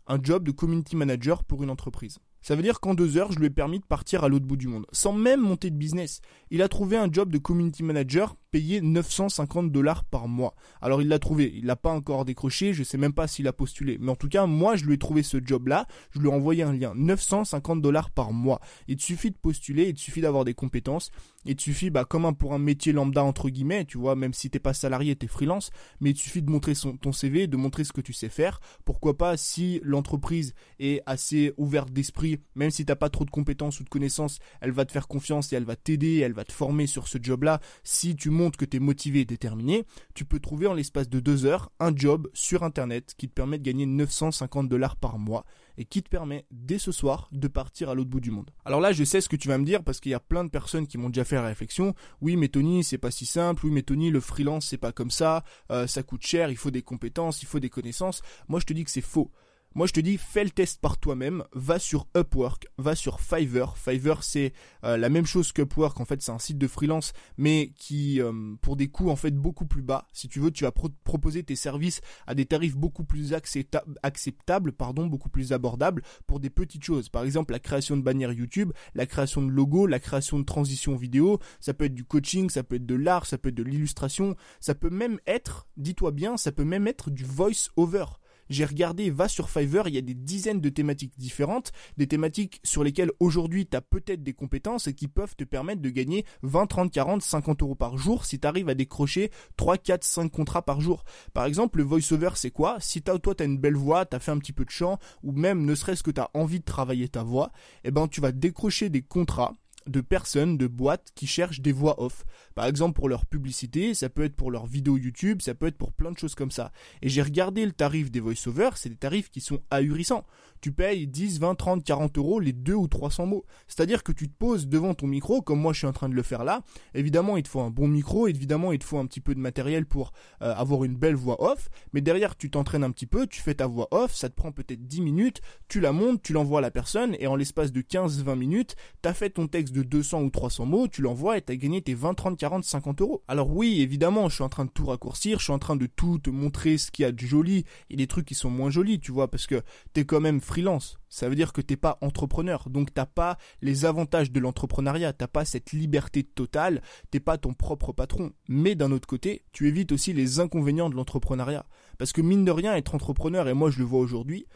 un 0.06 0.18
job 0.22 0.44
de 0.44 0.50
community 0.50 0.96
manager 0.96 1.44
pour 1.44 1.62
une 1.62 1.70
entreprise. 1.70 2.18
Ça 2.40 2.56
veut 2.56 2.62
dire 2.62 2.80
qu'en 2.80 2.94
deux 2.94 3.16
heures, 3.16 3.32
je 3.32 3.38
lui 3.38 3.46
ai 3.46 3.50
permis 3.50 3.78
de 3.80 3.84
partir 3.84 4.24
à 4.24 4.28
l'autre 4.28 4.46
bout 4.46 4.56
du 4.56 4.68
monde, 4.68 4.86
sans 4.92 5.12
même 5.12 5.40
monter 5.40 5.70
de 5.70 5.76
business. 5.76 6.20
Il 6.50 6.62
a 6.62 6.68
trouvé 6.68 6.96
un 6.96 7.12
job 7.12 7.30
de 7.30 7.38
community 7.38 7.82
manager 7.82 8.36
payé 8.50 8.80
950 8.80 9.70
dollars 9.70 10.04
par 10.04 10.28
mois. 10.28 10.54
Alors 10.80 11.02
il 11.02 11.08
l'a 11.08 11.18
trouvé, 11.18 11.52
il 11.54 11.66
l'a 11.66 11.76
pas 11.76 11.90
encore 11.90 12.24
décroché, 12.24 12.72
je 12.72 12.82
sais 12.82 12.96
même 12.96 13.12
pas 13.12 13.26
s'il 13.26 13.46
a 13.48 13.52
postulé. 13.52 13.98
Mais 14.00 14.10
en 14.10 14.16
tout 14.16 14.28
cas, 14.28 14.46
moi 14.46 14.76
je 14.76 14.84
lui 14.84 14.94
ai 14.94 14.98
trouvé 14.98 15.22
ce 15.22 15.38
job-là, 15.44 15.86
je 16.12 16.20
lui 16.20 16.28
ai 16.28 16.32
envoyé 16.32 16.62
un 16.62 16.72
lien, 16.72 16.92
950 16.94 17.82
dollars 17.82 18.10
par 18.10 18.32
mois. 18.32 18.60
Il 18.86 19.00
suffit 19.00 19.30
de 19.30 19.36
postuler, 19.36 19.88
il 19.88 19.98
suffit 19.98 20.20
d'avoir 20.20 20.44
des 20.44 20.54
compétences, 20.54 21.10
il 21.52 21.56
te 21.56 21.62
suffit, 21.62 21.90
bah 21.90 22.04
comme 22.04 22.24
un 22.24 22.32
pour 22.32 22.54
un 22.54 22.58
métier 22.58 22.92
lambda 22.92 23.24
entre 23.24 23.48
guillemets, 23.48 23.84
tu 23.84 23.98
vois, 23.98 24.16
même 24.16 24.32
si 24.32 24.50
t'es 24.50 24.58
pas 24.58 24.74
salarié, 24.74 25.16
t'es 25.16 25.26
freelance, 25.26 25.70
mais 26.00 26.10
il 26.10 26.16
suffit 26.16 26.42
de 26.42 26.50
montrer 26.50 26.74
ton 27.00 27.12
CV, 27.12 27.46
de 27.46 27.56
montrer 27.56 27.84
ce 27.84 27.92
que 27.92 28.00
tu 28.00 28.12
sais 28.12 28.28
faire. 28.28 28.60
Pourquoi 28.84 29.16
pas 29.16 29.36
si 29.36 29.80
l'entreprise 29.82 30.54
est 30.78 31.02
assez 31.06 31.52
ouverte 31.56 31.90
d'esprit 31.90 32.38
même 32.54 32.70
si 32.70 32.84
t'as 32.84 32.96
pas 32.96 33.10
trop 33.10 33.24
de 33.24 33.30
compétences 33.30 33.80
ou 33.80 33.84
de 33.84 33.88
connaissances, 33.88 34.38
elle 34.60 34.72
va 34.72 34.84
te 34.84 34.92
faire 34.92 35.08
confiance 35.08 35.52
et 35.52 35.56
elle 35.56 35.64
va 35.64 35.76
t'aider, 35.76 36.18
elle 36.18 36.32
va 36.32 36.44
te 36.44 36.52
former 36.52 36.86
sur 36.86 37.08
ce 37.08 37.18
job-là. 37.20 37.60
Si 37.84 38.16
tu 38.16 38.30
montres 38.30 38.58
que 38.58 38.64
tu 38.64 38.78
es 38.78 38.80
motivé 38.80 39.20
et 39.20 39.24
déterminé, 39.24 39.84
tu 40.14 40.24
peux 40.24 40.40
trouver 40.40 40.66
en 40.66 40.74
l'espace 40.74 41.08
de 41.08 41.20
deux 41.20 41.46
heures 41.46 41.70
un 41.80 41.94
job 41.94 42.28
sur 42.34 42.62
Internet 42.62 43.14
qui 43.16 43.28
te 43.28 43.34
permet 43.34 43.58
de 43.58 43.64
gagner 43.64 43.86
950 43.86 44.68
dollars 44.68 44.96
par 44.96 45.18
mois 45.18 45.44
et 45.78 45.84
qui 45.84 46.02
te 46.02 46.10
permet 46.10 46.44
dès 46.50 46.78
ce 46.78 46.92
soir 46.92 47.28
de 47.32 47.48
partir 47.48 47.88
à 47.88 47.94
l'autre 47.94 48.10
bout 48.10 48.20
du 48.20 48.30
monde. 48.30 48.50
Alors 48.64 48.80
là, 48.80 48.92
je 48.92 49.04
sais 49.04 49.20
ce 49.20 49.28
que 49.28 49.36
tu 49.36 49.48
vas 49.48 49.56
me 49.56 49.64
dire 49.64 49.82
parce 49.82 50.00
qu'il 50.00 50.10
y 50.10 50.14
a 50.14 50.20
plein 50.20 50.44
de 50.44 50.50
personnes 50.50 50.86
qui 50.86 50.98
m'ont 50.98 51.08
déjà 51.08 51.24
fait 51.24 51.36
la 51.36 51.46
réflexion. 51.46 51.94
Oui, 52.20 52.36
mais 52.36 52.48
Tony, 52.48 52.84
c'est 52.84 52.98
pas 52.98 53.12
si 53.12 53.24
simple. 53.24 53.64
Oui, 53.64 53.72
mais 53.72 53.82
Tony, 53.82 54.10
le 54.10 54.20
freelance, 54.20 54.66
c'est 54.66 54.76
pas 54.76 54.92
comme 54.92 55.10
ça. 55.10 55.44
Euh, 55.70 55.86
ça 55.86 56.02
coûte 56.02 56.26
cher. 56.26 56.50
Il 56.50 56.56
faut 56.56 56.72
des 56.72 56.82
compétences, 56.82 57.42
il 57.42 57.46
faut 57.46 57.60
des 57.60 57.70
connaissances. 57.70 58.22
Moi, 58.48 58.60
je 58.60 58.66
te 58.66 58.72
dis 58.72 58.84
que 58.84 58.90
c'est 58.90 59.00
faux. 59.00 59.30
Moi, 59.78 59.86
je 59.86 59.92
te 59.92 60.00
dis, 60.00 60.16
fais 60.16 60.42
le 60.42 60.50
test 60.50 60.80
par 60.80 60.98
toi-même. 60.98 61.44
Va 61.52 61.78
sur 61.78 62.08
Upwork, 62.16 62.66
va 62.78 62.96
sur 62.96 63.20
Fiverr. 63.20 63.78
Fiverr, 63.78 64.24
c'est 64.24 64.52
euh, 64.82 64.96
la 64.96 65.08
même 65.08 65.24
chose 65.24 65.52
qu'Upwork. 65.52 66.00
En 66.00 66.04
fait, 66.04 66.20
c'est 66.20 66.32
un 66.32 66.40
site 66.40 66.58
de 66.58 66.66
freelance, 66.66 67.12
mais 67.36 67.70
qui, 67.76 68.20
euh, 68.20 68.56
pour 68.60 68.74
des 68.74 68.88
coûts 68.88 69.08
en 69.08 69.14
fait 69.14 69.30
beaucoup 69.30 69.66
plus 69.66 69.82
bas. 69.82 70.08
Si 70.12 70.26
tu 70.26 70.40
veux, 70.40 70.50
tu 70.50 70.64
vas 70.64 70.72
proposer 70.72 71.44
tes 71.44 71.54
services 71.54 72.00
à 72.26 72.34
des 72.34 72.44
tarifs 72.44 72.76
beaucoup 72.76 73.04
plus 73.04 73.34
acceptables, 73.34 74.72
pardon, 74.72 75.06
beaucoup 75.06 75.28
plus 75.28 75.52
abordables 75.52 76.02
pour 76.26 76.40
des 76.40 76.50
petites 76.50 76.82
choses. 76.82 77.08
Par 77.08 77.22
exemple, 77.22 77.52
la 77.52 77.60
création 77.60 77.96
de 77.96 78.02
bannières 78.02 78.32
YouTube, 78.32 78.72
la 78.96 79.06
création 79.06 79.42
de 79.42 79.52
logos, 79.52 79.86
la 79.86 80.00
création 80.00 80.40
de 80.40 80.44
transitions 80.44 80.96
vidéo. 80.96 81.38
Ça 81.60 81.72
peut 81.72 81.84
être 81.84 81.94
du 81.94 82.04
coaching, 82.04 82.50
ça 82.50 82.64
peut 82.64 82.74
être 82.74 82.86
de 82.86 82.96
l'art, 82.96 83.26
ça 83.26 83.38
peut 83.38 83.50
être 83.50 83.54
de 83.54 83.62
l'illustration. 83.62 84.34
Ça 84.58 84.74
peut 84.74 84.90
même 84.90 85.20
être, 85.28 85.68
dis-toi 85.76 86.10
bien, 86.10 86.36
ça 86.36 86.50
peut 86.50 86.64
même 86.64 86.88
être 86.88 87.12
du 87.12 87.22
voice 87.22 87.70
over. 87.76 88.06
J'ai 88.50 88.64
regardé, 88.64 89.10
va 89.10 89.28
sur 89.28 89.50
Fiverr, 89.50 89.88
il 89.88 89.94
y 89.94 89.98
a 89.98 90.02
des 90.02 90.14
dizaines 90.14 90.60
de 90.60 90.68
thématiques 90.68 91.18
différentes, 91.18 91.72
des 91.96 92.06
thématiques 92.06 92.60
sur 92.64 92.82
lesquelles 92.84 93.10
aujourd'hui 93.20 93.66
tu 93.66 93.76
as 93.76 93.80
peut-être 93.80 94.22
des 94.22 94.32
compétences 94.32 94.86
et 94.86 94.94
qui 94.94 95.08
peuvent 95.08 95.36
te 95.36 95.44
permettre 95.44 95.82
de 95.82 95.90
gagner 95.90 96.24
20, 96.42 96.66
30, 96.66 96.92
40, 96.92 97.22
50 97.22 97.62
euros 97.62 97.74
par 97.74 97.98
jour 97.98 98.24
si 98.24 98.40
tu 98.40 98.46
arrives 98.46 98.68
à 98.68 98.74
décrocher 98.74 99.30
3, 99.56 99.78
4, 99.78 100.04
5 100.04 100.30
contrats 100.30 100.62
par 100.62 100.80
jour. 100.80 101.04
Par 101.34 101.44
exemple, 101.44 101.78
le 101.78 101.84
voice-over 101.84 102.30
c'est 102.34 102.50
quoi? 102.50 102.78
Si 102.80 103.02
toi 103.02 103.18
tu 103.18 103.42
as 103.42 103.46
une 103.46 103.58
belle 103.58 103.76
voix, 103.76 104.06
tu 104.06 104.18
fait 104.18 104.30
un 104.30 104.38
petit 104.38 104.52
peu 104.52 104.64
de 104.64 104.70
chant 104.70 104.98
ou 105.22 105.32
même 105.32 105.64
ne 105.64 105.74
serait-ce 105.74 106.02
que 106.02 106.10
tu 106.10 106.20
as 106.20 106.30
envie 106.34 106.60
de 106.60 106.64
travailler 106.64 107.08
ta 107.08 107.22
voix, 107.22 107.52
eh 107.84 107.90
ben 107.90 108.08
tu 108.08 108.20
vas 108.20 108.32
décrocher 108.32 108.88
des 108.88 109.02
contrats 109.02 109.54
de 109.88 110.00
personnes, 110.00 110.56
de 110.56 110.66
boîtes 110.66 111.08
qui 111.14 111.26
cherchent 111.26 111.60
des 111.60 111.72
voix 111.72 112.02
off. 112.02 112.24
Par 112.54 112.66
exemple 112.66 112.94
pour 112.94 113.08
leur 113.08 113.26
publicité, 113.26 113.94
ça 113.94 114.08
peut 114.08 114.24
être 114.24 114.36
pour 114.36 114.50
leur 114.50 114.66
vidéo 114.66 114.96
YouTube, 114.96 115.42
ça 115.42 115.54
peut 115.54 115.66
être 115.66 115.78
pour 115.78 115.92
plein 115.92 116.12
de 116.12 116.18
choses 116.18 116.34
comme 116.34 116.50
ça. 116.50 116.72
Et 117.02 117.08
j'ai 117.08 117.22
regardé 117.22 117.64
le 117.64 117.72
tarif 117.72 118.10
des 118.10 118.20
voice-over, 118.20 118.70
c'est 118.76 118.88
des 118.88 118.96
tarifs 118.96 119.30
qui 119.30 119.40
sont 119.40 119.60
ahurissants. 119.70 120.24
Tu 120.60 120.72
payes 120.72 121.06
10, 121.06 121.38
20, 121.40 121.54
30, 121.54 121.84
40 121.84 122.18
euros 122.18 122.40
les 122.40 122.52
2 122.52 122.74
ou 122.74 122.88
300 122.88 123.26
mots. 123.26 123.44
C'est-à-dire 123.68 124.02
que 124.02 124.12
tu 124.12 124.28
te 124.28 124.34
poses 124.36 124.66
devant 124.66 124.94
ton 124.94 125.06
micro, 125.06 125.40
comme 125.40 125.60
moi 125.60 125.72
je 125.72 125.78
suis 125.78 125.86
en 125.86 125.92
train 125.92 126.08
de 126.08 126.14
le 126.14 126.22
faire 126.22 126.44
là. 126.44 126.62
Évidemment, 126.94 127.36
il 127.36 127.42
te 127.42 127.48
faut 127.48 127.60
un 127.60 127.70
bon 127.70 127.86
micro, 127.86 128.26
évidemment, 128.26 128.72
il 128.72 128.78
te 128.78 128.84
faut 128.84 128.98
un 128.98 129.06
petit 129.06 129.20
peu 129.20 129.34
de 129.34 129.40
matériel 129.40 129.86
pour 129.86 130.12
euh, 130.42 130.52
avoir 130.54 130.84
une 130.84 130.96
belle 130.96 131.14
voix 131.14 131.42
off. 131.42 131.68
Mais 131.92 132.00
derrière, 132.00 132.36
tu 132.36 132.50
t'entraînes 132.50 132.84
un 132.84 132.90
petit 132.90 133.06
peu, 133.06 133.26
tu 133.26 133.40
fais 133.40 133.54
ta 133.54 133.66
voix 133.66 133.88
off, 133.92 134.14
ça 134.14 134.28
te 134.28 134.34
prend 134.34 134.52
peut-être 134.52 134.86
10 134.86 135.00
minutes, 135.00 135.40
tu 135.68 135.80
la 135.80 135.92
montes, 135.92 136.22
tu 136.22 136.32
l'envoies 136.32 136.58
à 136.58 136.62
la 136.62 136.70
personne, 136.70 137.16
et 137.20 137.26
en 137.26 137.36
l'espace 137.36 137.72
de 137.72 137.80
15-20 137.80 138.36
minutes, 138.36 138.76
t'as 139.02 139.14
fait 139.14 139.30
ton 139.30 139.46
texte 139.46 139.74
de 139.74 139.77
200 139.82 140.22
ou 140.22 140.30
300 140.30 140.66
mots, 140.66 140.88
tu 140.88 141.02
l'envoies 141.02 141.38
et 141.38 141.42
t'as 141.42 141.56
gagné 141.56 141.82
tes 141.82 141.94
20, 141.94 142.14
30, 142.14 142.38
40, 142.38 142.64
50 142.64 143.00
euros. 143.00 143.22
Alors 143.28 143.50
oui, 143.50 143.80
évidemment, 143.80 144.28
je 144.28 144.36
suis 144.36 144.44
en 144.44 144.48
train 144.48 144.64
de 144.64 144.70
tout 144.70 144.86
raccourcir, 144.86 145.38
je 145.38 145.44
suis 145.44 145.52
en 145.52 145.58
train 145.58 145.76
de 145.76 145.86
tout 145.86 146.18
te 146.18 146.30
montrer 146.30 146.78
ce 146.78 146.90
qu'il 146.90 147.04
y 147.04 147.06
a 147.06 147.12
de 147.12 147.18
joli 147.18 147.64
et 147.90 147.96
des 147.96 148.06
trucs 148.06 148.26
qui 148.26 148.34
sont 148.34 148.50
moins 148.50 148.70
jolis, 148.70 149.00
tu 149.00 149.12
vois, 149.12 149.30
parce 149.30 149.46
que 149.46 149.62
t'es 149.92 150.04
quand 150.04 150.20
même 150.20 150.40
freelance. 150.40 150.98
Ça 151.08 151.28
veut 151.28 151.34
dire 151.34 151.52
que 151.52 151.60
t'es 151.60 151.76
pas 151.76 151.98
entrepreneur, 152.02 152.68
donc 152.68 152.92
t'as 152.92 153.06
pas 153.06 153.38
les 153.62 153.84
avantages 153.84 154.30
de 154.30 154.40
l'entrepreneuriat, 154.40 155.12
t'as 155.12 155.26
pas 155.26 155.44
cette 155.44 155.72
liberté 155.72 156.22
totale, 156.22 156.82
t'es 157.10 157.20
pas 157.20 157.38
ton 157.38 157.54
propre 157.54 157.92
patron. 157.92 158.32
Mais 158.48 158.74
d'un 158.74 158.92
autre 158.92 159.08
côté, 159.08 159.42
tu 159.52 159.68
évites 159.68 159.92
aussi 159.92 160.12
les 160.12 160.40
inconvénients 160.40 160.90
de 160.90 160.96
l'entrepreneuriat. 160.96 161.66
Parce 161.98 162.12
que 162.12 162.20
mine 162.20 162.44
de 162.44 162.50
rien, 162.50 162.76
être 162.76 162.94
entrepreneur, 162.94 163.48
et 163.48 163.54
moi 163.54 163.70
je 163.70 163.78
le 163.78 163.84
vois 163.84 164.00
aujourd'hui, 164.00 164.46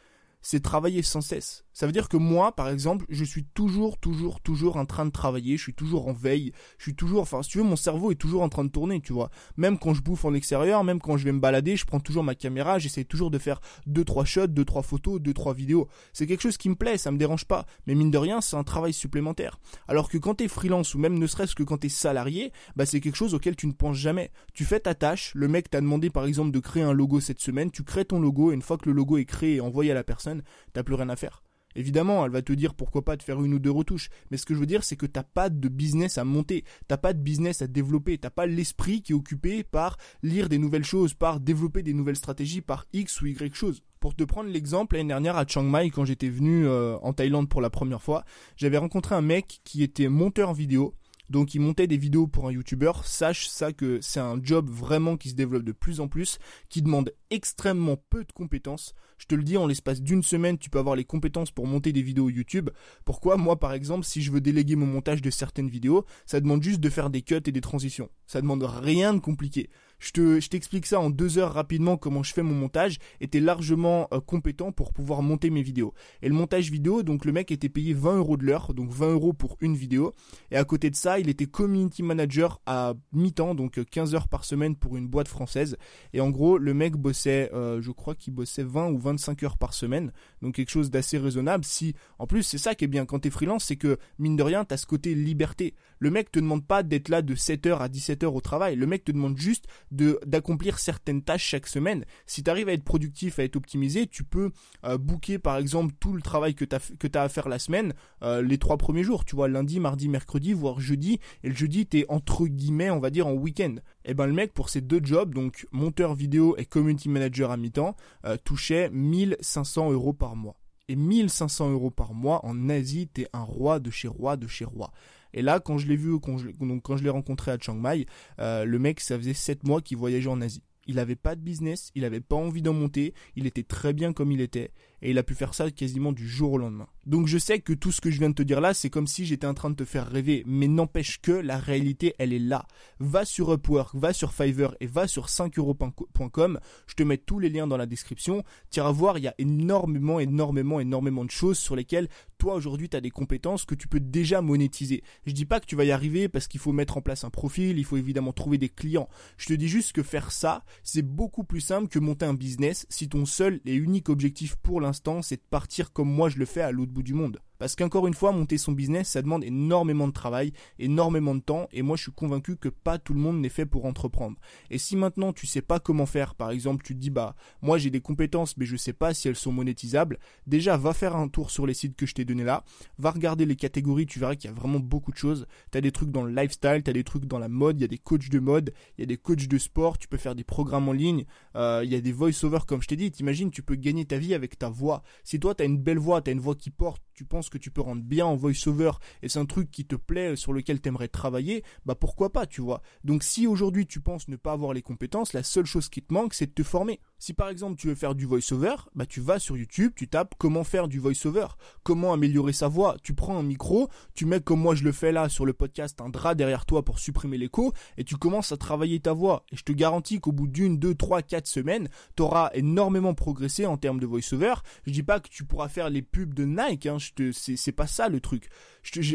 c'est 0.43 0.61
travailler 0.61 1.03
sans 1.03 1.21
cesse. 1.21 1.65
Ça 1.73 1.87
veut 1.87 1.93
dire 1.93 2.09
que 2.09 2.19
moi, 2.19 2.53
par 2.53 2.69
exemple, 2.69 3.07
je 3.09 3.25
suis 3.25 3.45
toujours, 3.55 3.97
toujours, 3.97 4.41
toujours 4.41 4.77
en 4.77 4.85
train 4.85 5.07
de 5.07 5.11
travailler, 5.11 5.57
je 5.57 5.63
suis 5.63 5.75
toujours 5.75 6.09
en 6.09 6.13
veille, 6.13 6.53
je 6.77 6.83
suis 6.83 6.95
toujours, 6.95 7.23
enfin, 7.23 7.43
si 7.43 7.51
tu 7.51 7.59
veux, 7.59 7.65
mon 7.65 7.77
cerveau 7.77 8.11
est 8.11 8.17
toujours 8.17 8.43
en 8.43 8.51
train 8.51 8.65
de 8.65 8.71
tourner, 8.71 9.01
tu 9.01 9.13
vois. 9.13 9.31
Même 9.57 9.79
quand 9.79 9.95
je 9.95 10.03
bouffe 10.03 10.25
en 10.25 10.35
extérieur, 10.35 10.85
même 10.85 11.01
quand 11.01 11.17
je 11.17 11.25
vais 11.25 11.33
me 11.33 11.41
balader, 11.41 11.77
je 11.77 11.87
prends 11.87 12.01
toujours 12.01 12.25
ma 12.25 12.35
caméra, 12.35 12.79
j'essaie 12.79 13.05
toujours 13.05 13.31
de 13.31 13.39
faire 13.39 13.61
deux, 13.87 14.05
trois 14.05 14.25
shots, 14.25 14.49
deux, 14.49 14.65
trois 14.65 14.83
photos, 14.83 15.21
deux, 15.21 15.33
trois 15.33 15.55
vidéos. 15.55 15.89
C'est 16.13 16.27
quelque 16.27 16.43
chose 16.43 16.59
qui 16.59 16.69
me 16.69 16.75
plaît, 16.75 16.99
ça 16.99 17.11
me 17.11 17.17
dérange 17.17 17.47
pas. 17.47 17.65
Mais 17.87 17.95
mine 17.95 18.11
de 18.11 18.19
rien, 18.19 18.41
c'est 18.41 18.57
un 18.57 18.65
travail 18.65 18.93
supplémentaire. 18.93 19.59
Alors 19.89 20.11
que 20.11 20.19
quand 20.19 20.35
t'es 20.35 20.49
freelance 20.49 20.95
ou 20.95 20.99
même 20.99 21.19
ne 21.19 21.27
serait-ce 21.27 21.55
que 21.55 21.63
quand 21.63 21.79
t'es 21.79 21.89
salarié, 21.89 22.53
bah, 22.77 22.85
c'est 22.85 23.01
quelque 23.01 23.17
chose 23.17 23.35
auquel 23.35 23.57
tu 23.57 23.67
ne 23.67 23.73
penses 23.73 23.97
jamais. 23.97 24.31
Tu 24.53 24.65
fais 24.65 24.81
ta 24.81 24.95
tâche, 24.95 25.33
le 25.35 25.49
mec 25.49 25.71
t'a 25.71 25.81
demandé 25.81 26.11
par 26.11 26.27
exemple 26.27 26.51
de 26.51 26.59
créer 26.59 26.83
un 26.83 26.93
logo 26.93 27.21
cette 27.21 27.41
semaine, 27.41 27.71
tu 27.71 27.83
crées 27.83 28.05
ton 28.05 28.21
logo 28.21 28.51
et 28.51 28.55
une 28.55 28.63
fois 28.63 28.77
que 28.77 28.89
le 28.89 28.95
logo 28.95 29.17
est 29.17 29.25
créé 29.25 29.57
et 29.57 29.61
envoyé 29.61 29.91
à 29.91 29.95
la 29.95 30.05
personne, 30.05 30.32
t'as 30.73 30.83
plus 30.83 30.95
rien 30.95 31.09
à 31.09 31.17
faire. 31.17 31.43
Évidemment, 31.75 32.25
elle 32.25 32.33
va 32.33 32.43
te 32.43 32.53
dire 32.53 32.75
pourquoi 32.75 33.05
pas 33.05 33.17
de 33.17 33.23
faire 33.23 33.43
une 33.43 33.55
ou 33.55 33.59
deux 33.59 33.71
retouches. 33.71 34.11
Mais 34.31 34.37
ce 34.37 34.47
que 34.47 34.55
je 34.55 34.61
veux 34.61 34.67
dire, 34.67 34.85
c'est 34.85 34.97
que 34.97 35.07
t'as 35.07 35.23
pas 35.23 35.49
de 35.49 35.69
business 35.69 36.19
à 36.19 36.25
monter. 36.25 36.65
T'as 36.89 36.97
pas 36.97 37.13
de 37.13 37.21
business 37.21 37.63
à 37.63 37.67
développer. 37.67 38.19
T'as 38.19 38.31
pas 38.31 38.47
l'esprit 38.47 39.03
qui 39.03 39.13
est 39.13 39.15
occupé 39.15 39.65
par 39.65 39.97
lire 40.23 40.49
des 40.49 40.59
nouvelles 40.59 40.85
choses, 40.85 41.15
par 41.15 41.41
développer 41.41 41.83
des 41.83 41.95
nouvelles 41.95 42.17
stratégies, 42.17 42.61
par 42.61 42.87
X 42.93 43.23
ou 43.23 43.27
Y 43.27 43.55
choses. 43.55 43.83
Pour 44.01 44.15
te 44.15 44.25
prendre 44.25 44.51
l'exemple, 44.51 44.97
l'année 44.97 45.09
dernière 45.09 45.37
à 45.37 45.47
Chiang 45.47 45.63
Mai, 45.63 45.91
quand 45.91 46.05
j'étais 46.05 46.29
venu 46.29 46.67
euh, 46.67 46.97
en 47.03 47.13
Thaïlande 47.13 47.49
pour 47.49 47.61
la 47.61 47.71
première 47.71 48.03
fois, 48.03 48.25
j'avais 48.57 48.77
rencontré 48.77 49.15
un 49.15 49.23
mec 49.23 49.61
qui 49.65 49.83
était 49.83 50.09
monteur 50.09 50.55
vidéo 50.55 50.95
donc 51.33 51.55
il 51.55 51.61
montait 51.61 51.87
des 51.87 51.97
vidéos 51.97 52.27
pour 52.27 52.47
un 52.47 52.53
youtubeur, 52.53 53.07
sache 53.07 53.49
ça 53.49 53.73
que 53.73 53.99
c'est 54.03 54.21
un 54.21 54.39
job 54.41 54.69
vraiment 54.69 55.17
qui 55.17 55.31
se 55.31 55.35
développe 55.35 55.65
de 55.65 55.73
plus 55.73 55.99
en 55.99 56.07
plus, 56.07 56.39
qui 56.69 56.83
demande 56.83 57.13
extrêmement 57.31 57.97
peu 58.11 58.23
de 58.23 58.33
compétences. 58.33 58.95
Je 59.17 59.27
te 59.27 59.35
le 59.35 59.43
dis, 59.43 59.57
en 59.57 59.67
l'espace 59.67 60.03
d'une 60.03 60.23
semaine, 60.23 60.59
tu 60.59 60.69
peux 60.69 60.79
avoir 60.79 60.95
les 60.95 61.05
compétences 61.05 61.51
pour 61.51 61.67
monter 61.67 61.93
des 61.93 62.03
vidéos 62.03 62.29
YouTube. 62.29 62.71
Pourquoi? 63.05 63.37
Moi 63.37 63.59
par 63.59 63.73
exemple, 63.73 64.05
si 64.05 64.21
je 64.21 64.31
veux 64.31 64.41
déléguer 64.41 64.77
mon 64.77 64.87
montage 64.87 65.23
de 65.23 65.31
certaines 65.31 65.71
vidéos, 65.71 66.05
ça 66.27 66.39
demande 66.39 66.63
juste 66.63 66.81
de 66.81 66.91
faire 66.91 67.09
des 67.09 67.23
cuts 67.23 67.37
et 67.37 67.53
des 67.53 67.61
transitions. 67.61 68.11
Ça 68.27 68.43
demande 68.43 68.63
rien 68.63 69.15
de 69.15 69.21
compliqué. 69.21 69.71
Je 70.03 70.11
te, 70.11 70.41
je 70.41 70.49
t'explique 70.49 70.87
ça 70.87 70.99
en 70.99 71.11
deux 71.11 71.39
heures 71.39 71.53
rapidement 71.53 71.97
comment 71.97 72.25
je 72.25 72.33
fais 72.35 72.43
mon 72.43 72.57
montage 72.57 72.99
et 73.21 73.29
t'es 73.29 73.39
largement 73.39 74.09
euh, 74.13 74.19
compétent 74.19 74.73
pour 74.73 74.93
pouvoir 74.93 75.23
monter 75.23 75.49
mes 75.49 75.63
vidéos. 75.63 75.95
Et 76.23 76.29
le 76.29 76.35
montage 76.35 76.73
vidéo, 76.73 77.05
donc 77.05 77.25
le 77.25 77.31
mec 77.31 77.53
était 77.53 77.69
payé 77.69 77.95
20 77.95 78.17
euros 78.17 78.37
de 78.37 78.45
l'heure, 78.45 78.75
donc 78.75 78.91
20 78.91 79.13
euros 79.13 79.33
pour 79.33 79.57
une 79.61 79.77
vidéo. 79.77 80.13
Et 80.51 80.57
à 80.57 80.65
côté 80.65 80.91
de 80.91 80.97
ça, 80.97 81.21
il 81.21 81.29
était 81.29 81.47
community 81.47 82.03
manager 82.03 82.61
à 82.67 82.95
mi-temps, 83.13 83.55
donc 83.55 83.81
15 83.85 84.17
heures 84.17 84.27
par 84.27 84.45
semaine 84.45 84.75
pour 84.75 84.97
une 84.97 85.07
boîte 85.07 85.29
française. 85.29 85.77
Et 86.13 86.21
en 86.21 86.31
gros, 86.31 86.59
le 86.59 86.75
mec 86.75 86.97
bossait, 86.97 87.49
euh, 87.55 87.81
je 87.81 87.93
crois 87.93 88.17
qu'il 88.17 88.35
bossait 88.35 88.65
20 88.65 88.91
ou 88.91 88.99
25 88.99 89.41
heures 89.45 89.57
par 89.57 89.73
semaine, 89.73 90.11
donc 90.43 90.57
quelque 90.57 90.71
chose 90.71 90.91
d'assez 90.91 91.17
raisonnable. 91.17 91.65
Si, 91.65 91.95
en 92.19 92.27
plus, 92.27 92.43
c'est 92.43 92.59
ça 92.59 92.75
qui 92.75 92.87
est 92.87 92.89
bien 92.89 93.07
quand 93.07 93.21
t'es 93.21 93.31
freelance, 93.31 93.67
c'est 93.67 93.77
que 93.77 93.99
mine 94.19 94.35
de 94.35 94.43
rien, 94.43 94.65
t'as 94.65 94.79
ce 94.79 94.87
côté 94.87 95.15
liberté. 95.15 95.75
Le 96.01 96.11
mec 96.11 96.33
te 96.33 96.41
demande 96.41 96.67
pas 96.67 96.83
d'être 96.83 97.09
là 97.09 97.23
de 97.23 97.37
7h 97.37 97.79
à 97.79 97.87
17h 97.87 98.27
au 98.27 98.41
travail. 98.41 98.75
Le 98.75 98.89
mec 98.89 99.05
te 99.05 99.13
demande 99.13 99.39
juste 99.39 99.69
de 99.93 100.19
d'accomplir 100.27 100.79
certaines 100.79 101.23
tâches 101.23 101.45
chaque 101.45 101.67
semaine. 101.67 102.05
Si 102.27 102.43
tu 102.43 102.51
arrives 102.51 102.69
à 102.69 102.73
être 102.73 102.85
productif, 102.85 103.39
à 103.39 103.45
être 103.45 103.57
optimisé, 103.57 104.07
tu 104.07 104.25
peux 104.25 104.51
euh, 104.85 104.99
booker 104.99 105.39
par 105.39 105.59
exemple 105.59 105.95
tout 106.01 106.15
le 106.15 106.23
travail 106.23 106.55
que 106.55 106.65
tu 106.65 106.75
as 106.75 106.93
que 106.99 107.09
as 107.15 107.23
à 107.23 107.29
faire 107.29 107.49
la 107.49 107.59
semaine 107.59 107.93
euh, 108.23 108.43
les 108.43 108.59
trois 108.59 108.77
premiers 108.77 109.05
jours, 109.05 109.25
tu 109.25 109.37
vois, 109.37 109.49
lundi, 109.49 109.81
mardi, 109.81 110.09
mercredi, 110.09 110.53
voire 110.53 110.81
jeudi 110.81 111.21
et 111.45 111.49
le 111.49 111.55
jeudi 111.55 111.87
tu 111.87 112.01
es 112.01 112.07
entre 112.09 112.47
guillemets, 112.47 112.91
on 112.91 113.01
va 113.01 113.11
dire 113.11 113.27
en 113.27 113.33
week-end. 113.33 113.75
Et 114.05 114.11
eh 114.11 114.15
ben 114.15 114.27
le 114.27 114.33
mec 114.33 114.53
pour 114.53 114.69
ces 114.69 114.81
deux 114.81 115.01
jobs, 115.03 115.35
donc 115.35 115.67
monteur 115.71 116.15
vidéo 116.15 116.57
et 116.59 116.65
community 116.65 117.09
manager 117.09 117.51
à 117.51 117.57
mi-temps, 117.57 117.95
euh, 118.25 118.37
touchait 118.43 118.91
1500 118.91 119.93
euros 119.93 120.13
par 120.13 120.35
mois. 120.35 120.57
Et 120.89 120.97
1500 120.97 121.71
euros 121.71 121.91
par 121.91 122.13
mois 122.13 122.45
en 122.45 122.69
Asie, 122.69 123.09
t'es 123.09 123.29
un 123.33 123.45
roi 123.45 123.79
de 123.79 123.91
chez 123.91 124.09
roi 124.09 124.37
de 124.37 124.47
chez 124.47 124.65
roi. 124.65 124.93
Et 125.35 125.43
là, 125.43 125.61
quand 125.61 125.79
je 125.79 125.87
l'ai 125.87 125.97
vu, 125.97 126.19
quand 126.21 126.39
je, 126.39 126.49
donc 126.61 126.83
quand 126.83 126.97
je 126.97 127.05
l'ai 127.05 127.11
rencontré 127.11 127.51
à 127.51 127.59
Chiang 127.59 127.75
Mai, 127.75 128.07
euh, 128.39 128.65
le 128.65 128.79
mec, 128.79 129.01
ça 129.01 129.17
faisait 129.17 129.35
7 129.35 129.65
mois 129.65 129.81
qu'il 129.81 129.97
voyageait 129.97 130.29
en 130.29 130.41
Asie. 130.41 130.63
Il 130.87 130.97
n'avait 130.97 131.17
pas 131.17 131.37
de 131.37 131.41
business, 131.41 131.91
il 131.95 132.03
n'avait 132.03 132.21
pas 132.21 132.37
envie 132.37 132.63
d'en 132.63 132.73
monter, 132.73 133.15
il 133.37 133.47
était 133.47 133.63
très 133.63 133.93
bien 133.93 134.13
comme 134.13 134.33
il 134.33 134.41
était, 134.41 134.73
et 135.03 135.11
il 135.11 135.19
a 135.19 135.23
pu 135.23 135.35
faire 135.35 135.53
ça 135.53 135.71
quasiment 135.71 136.13
du 136.13 136.29
jour 136.29 136.53
au 136.53 136.59
lendemain. 136.59 136.87
Donc 137.05 137.27
je 137.27 137.37
sais 137.37 137.59
que 137.59 137.73
tout 137.73 137.91
ce 137.91 138.01
que 138.01 138.11
je 138.11 138.21
viens 138.21 138.31
de 138.31 138.35
te 138.35 138.43
dire 138.43 138.61
là, 138.61 138.73
c'est 138.73 138.91
comme 138.91 139.09
si 139.09 139.27
j'étais 139.27 139.47
en 139.47 139.55
train 139.55 139.71
de 139.71 139.75
te 139.75 139.85
faire 139.85 140.09
rêver, 140.09 140.45
mais 140.47 140.69
n'empêche 140.69 141.21
que 141.21 141.33
la 141.33 141.59
réalité, 141.59 142.15
elle 142.19 142.33
est 142.33 142.39
là. 142.39 142.67
Va 143.01 143.25
sur 143.25 143.53
Upwork, 143.53 143.97
va 143.97 144.13
sur 144.13 144.33
Fiverr 144.33 144.77
et 144.81 144.87
va 144.87 145.09
sur 145.09 145.27
5euros.com. 145.27 146.61
Je 146.87 146.95
te 146.95 147.03
mets 147.03 147.19
tous 147.19 147.41
les 147.41 147.49
liens 147.49 147.67
dans 147.67 147.77
la 147.77 147.87
description. 147.87 148.45
Tu 148.71 148.79
iras 148.79 148.93
voir, 148.93 149.19
il 149.19 149.25
y 149.25 149.29
a 149.29 149.35
énormément, 149.39 150.21
énormément, 150.21 150.79
énormément 150.79 151.25
de 151.25 151.31
choses 151.31 151.59
sur 151.59 151.75
lesquelles 151.75 152.09
toi 152.39 152.55
aujourd'hui 152.55 152.89
tu 152.89 152.97
as 152.97 153.01
des 153.01 153.11
compétences 153.11 153.65
que 153.65 153.75
tu 153.75 153.89
peux 153.89 154.01
déjà 154.01 154.41
monétiser. 154.41 155.03
Je 155.27 155.33
dis 155.33 155.45
pas 155.45 155.61
que 155.61 155.67
tu 155.67 155.77
vas 155.77 155.85
y 155.85 155.93
arriver 155.93 156.29
parce 156.29 156.47
qu'il 156.47 156.61
faut 156.61 156.73
mettre 156.73 156.97
en 156.97 157.03
place 157.03 157.25
un 157.25 157.31
profil, 157.31 157.79
il 157.79 157.85
faut 157.85 157.97
évidemment 157.97 158.33
trouver 158.33 158.59
des 158.59 158.69
clients. 158.69 159.09
Je 159.39 159.47
te 159.47 159.53
dis 159.55 159.69
juste 159.69 159.93
que 159.93 160.03
faire 160.03 160.31
ça, 160.33 160.65
c'est 160.83 161.03
beaucoup 161.03 161.45
plus 161.45 161.61
simple 161.61 161.89
que 161.89 161.99
monter 161.99 162.27
un 162.27 162.35
business 162.35 162.87
si 162.89 163.09
ton 163.09 163.27
seul 163.27 163.61
et 163.65 163.75
unique 163.75 164.09
objectif 164.09 164.57
pour 164.57 164.81
l'instant 164.81 164.92
c'est 165.23 165.37
de 165.37 165.49
partir 165.49 165.93
comme 165.93 166.11
moi 166.11 166.29
je 166.29 166.39
le 166.39 166.45
fais 166.45 166.63
à 166.63 166.71
l'autre 166.71 166.93
bout 166.93 167.03
du 167.03 167.15
monde. 167.15 167.41
Parce 167.63 167.77
qu'encore 167.77 168.09
une 168.09 168.15
fois, 168.15 168.33
monter 168.33 168.59
son 168.59 168.73
business, 168.73 169.11
ça 169.11 169.23
demande 169.23 169.45
énormément 169.45 170.09
de 170.09 170.13
travail, 170.13 170.53
énormément 170.81 171.33
de 171.37 171.41
temps, 171.41 171.69
et 171.73 171.83
moi 171.83 171.97
je 171.97 172.03
suis 172.03 172.11
convaincu 172.11 172.57
que 172.57 172.69
pas 172.69 172.99
tout 172.99 173.15
le 173.15 173.21
monde 173.21 173.41
n'est 173.41 173.49
fait 173.49 173.67
pour 173.67 173.85
entreprendre. 173.85 174.37
Et 174.69 174.79
si 174.79 174.97
maintenant 174.97 175.33
tu 175.33 175.47
sais 175.47 175.63
pas 175.63 175.79
comment 175.79 176.05
faire, 176.05 176.35
par 176.35 176.51
exemple 176.51 176.83
tu 176.85 176.93
te 176.93 176.99
dis 176.99 177.11
bah 177.11 177.37
moi 177.61 177.79
j'ai 177.79 177.91
des 177.91 178.01
compétences 178.01 178.57
mais 178.57 178.67
je 178.67 178.75
sais 178.75 178.93
pas 178.93 179.15
si 179.15 179.29
elles 179.29 179.37
sont 179.37 179.53
monétisables, 179.53 180.19
déjà 180.49 180.77
va 180.77 180.93
faire 180.93 181.15
un 181.15 181.29
tour 181.29 181.53
sur 181.53 181.65
les 181.65 181.73
sites 181.73 181.95
que 181.95 182.05
je 182.05 182.15
t'ai 182.15 182.25
donné 182.25 182.43
là, 182.43 182.65
va 182.99 183.13
regarder 183.13 183.47
les 183.47 183.55
catégories, 183.55 184.07
tu 184.07 184.19
verras 184.19 184.35
qu'il 184.35 184.51
y 184.51 184.53
a 184.53 184.57
vraiment 184.57 184.81
beaucoup 184.81 185.13
de 185.13 185.17
choses. 185.17 185.47
T'as 185.71 185.81
des 185.81 185.93
trucs 185.93 186.11
dans 186.11 186.25
le 186.25 186.35
lifestyle, 186.35 186.83
t'as 186.83 186.93
des 186.93 187.05
trucs 187.05 187.27
dans 187.27 187.39
la 187.39 187.49
mode, 187.49 187.79
il 187.79 187.83
y 187.83 187.85
a 187.85 187.89
des 187.89 187.99
coachs 187.99 188.29
de 188.29 188.41
mode, 188.41 188.75
il 188.99 189.03
y 189.03 189.05
a 189.05 189.07
des 189.07 189.19
coachs 189.19 189.47
de 189.47 189.59
sport, 189.59 189.99
tu 189.99 190.09
peux 190.09 190.17
faire 190.17 190.35
des 190.35 190.43
programmes 190.43 190.89
en 190.89 190.93
ligne, 190.93 191.27
euh, 191.55 191.83
il 191.85 191.93
y 191.93 191.95
a 191.95 192.01
des 192.01 192.11
voice-over 192.11 192.67
comme 192.67 192.83
je 192.83 192.89
t'ai 192.89 192.97
dit, 192.97 193.13
t'imagines 193.13 193.53
tu 193.53 193.63
peux 193.63 193.77
gagner 193.77 194.05
ta 194.05 194.19
vie 194.19 194.35
avec 194.35 194.59
ta 194.59 194.69
voix. 194.69 195.05
Si 195.23 195.39
toi 195.39 195.55
t'as 195.55 195.65
une 195.65 195.79
belle 195.79 196.01
voix, 196.01 196.23
t'as 196.23 196.33
une 196.33 196.41
voix 196.41 196.57
qui 196.57 196.71
porte, 196.71 197.01
tu 197.15 197.25
penses 197.25 197.49
que 197.49 197.59
tu 197.59 197.71
peux 197.71 197.81
rendre 197.81 198.03
bien 198.03 198.27
en 198.27 198.37
voice-over 198.37 198.93
et 199.23 199.29
c'est 199.29 199.39
un 199.39 199.47
truc 199.47 199.71
qui 199.71 199.85
te 199.85 199.97
plaît, 199.97 200.37
sur 200.37 200.53
lequel 200.53 200.81
tu 200.81 200.89
aimerais 200.89 201.09
travailler, 201.09 201.63
bah 201.85 201.95
pourquoi 201.95 202.33
pas, 202.33 202.47
tu 202.47 202.61
vois. 202.61 202.83
Donc 203.05 203.23
si 203.23 203.47
aujourd'hui 203.47 203.87
tu 203.87 204.01
penses 204.01 204.29
ne 204.29 204.37
pas 204.37 204.53
avoir 204.53 204.73
les 204.73 204.83
compétences, 204.83 205.33
la 205.33 205.43
seule 205.43 205.67
chose 205.67 205.89
qui 205.89 206.03
te 206.03 206.13
manque, 206.13 206.35
c'est 206.35 206.47
de 206.47 206.53
te 206.53 206.63
former. 206.63 207.01
Si 207.23 207.35
par 207.35 207.51
exemple 207.51 207.77
tu 207.77 207.87
veux 207.87 207.95
faire 207.95 208.17
du 208.17 208.27
voice-over, 208.27 208.75
bah 208.97 209.07
tu 209.07 209.21
vas 209.21 209.39
sur 209.39 209.57
YouTube, 209.57 209.93
tu 209.95 210.09
tapes 210.09 210.35
comment 210.39 210.65
faire 210.65 210.89
du 210.89 210.99
voice-over, 210.99 211.47
comment 211.85 212.13
améliorer 212.13 212.53
sa 212.53 212.67
voix. 212.67 212.97
Tu 213.05 213.15
prends 213.15 213.39
un 213.39 213.45
micro, 213.45 213.89
tu 214.17 214.27
mets 214.27 214.41
comme 214.41 214.59
moi 214.59 214.75
je 214.75 214.83
le 214.83 214.91
fais 214.91 215.13
là 215.13 215.29
sur 215.29 215.47
le 215.47 215.53
podcast 215.53 216.01
un 216.01 216.09
drap 216.09 216.35
derrière 216.35 216.67
toi 216.67 216.85
pour 216.85 216.99
supprimer 216.99 217.39
l'écho 217.39 217.75
et 217.97 218.03
tu 218.03 218.17
commences 218.17 218.51
à 218.51 218.57
travailler 218.57 218.99
ta 218.99 219.13
voix. 219.13 219.45
Et 219.53 219.57
je 219.57 219.63
te 219.63 219.71
garantis 219.71 220.19
qu'au 220.19 220.33
bout 220.33 220.49
d'une, 220.49 220.81
deux, 220.81 220.97
trois, 220.97 221.23
quatre 221.23 221.47
semaines, 221.47 221.89
tu 222.17 222.25
auras 222.25 222.51
énormément 222.55 223.15
progressé 223.15 223.67
en 223.67 223.77
termes 223.77 224.01
de 224.01 224.07
voice-over. 224.07 224.55
Je 224.85 224.91
dis 224.91 225.05
pas 225.05 225.21
que 225.21 225.29
tu 225.29 225.45
pourras 225.45 225.69
faire 225.69 225.91
les 225.91 226.03
pubs 226.03 226.35
de 226.35 226.45
Nike, 226.45 226.87
hein, 226.87 226.99
je 226.99 227.13
te, 227.13 227.31
c'est, 227.31 227.71
pas 227.71 227.87
ça 227.87 228.09
le 228.09 228.19
truc. 228.19 228.49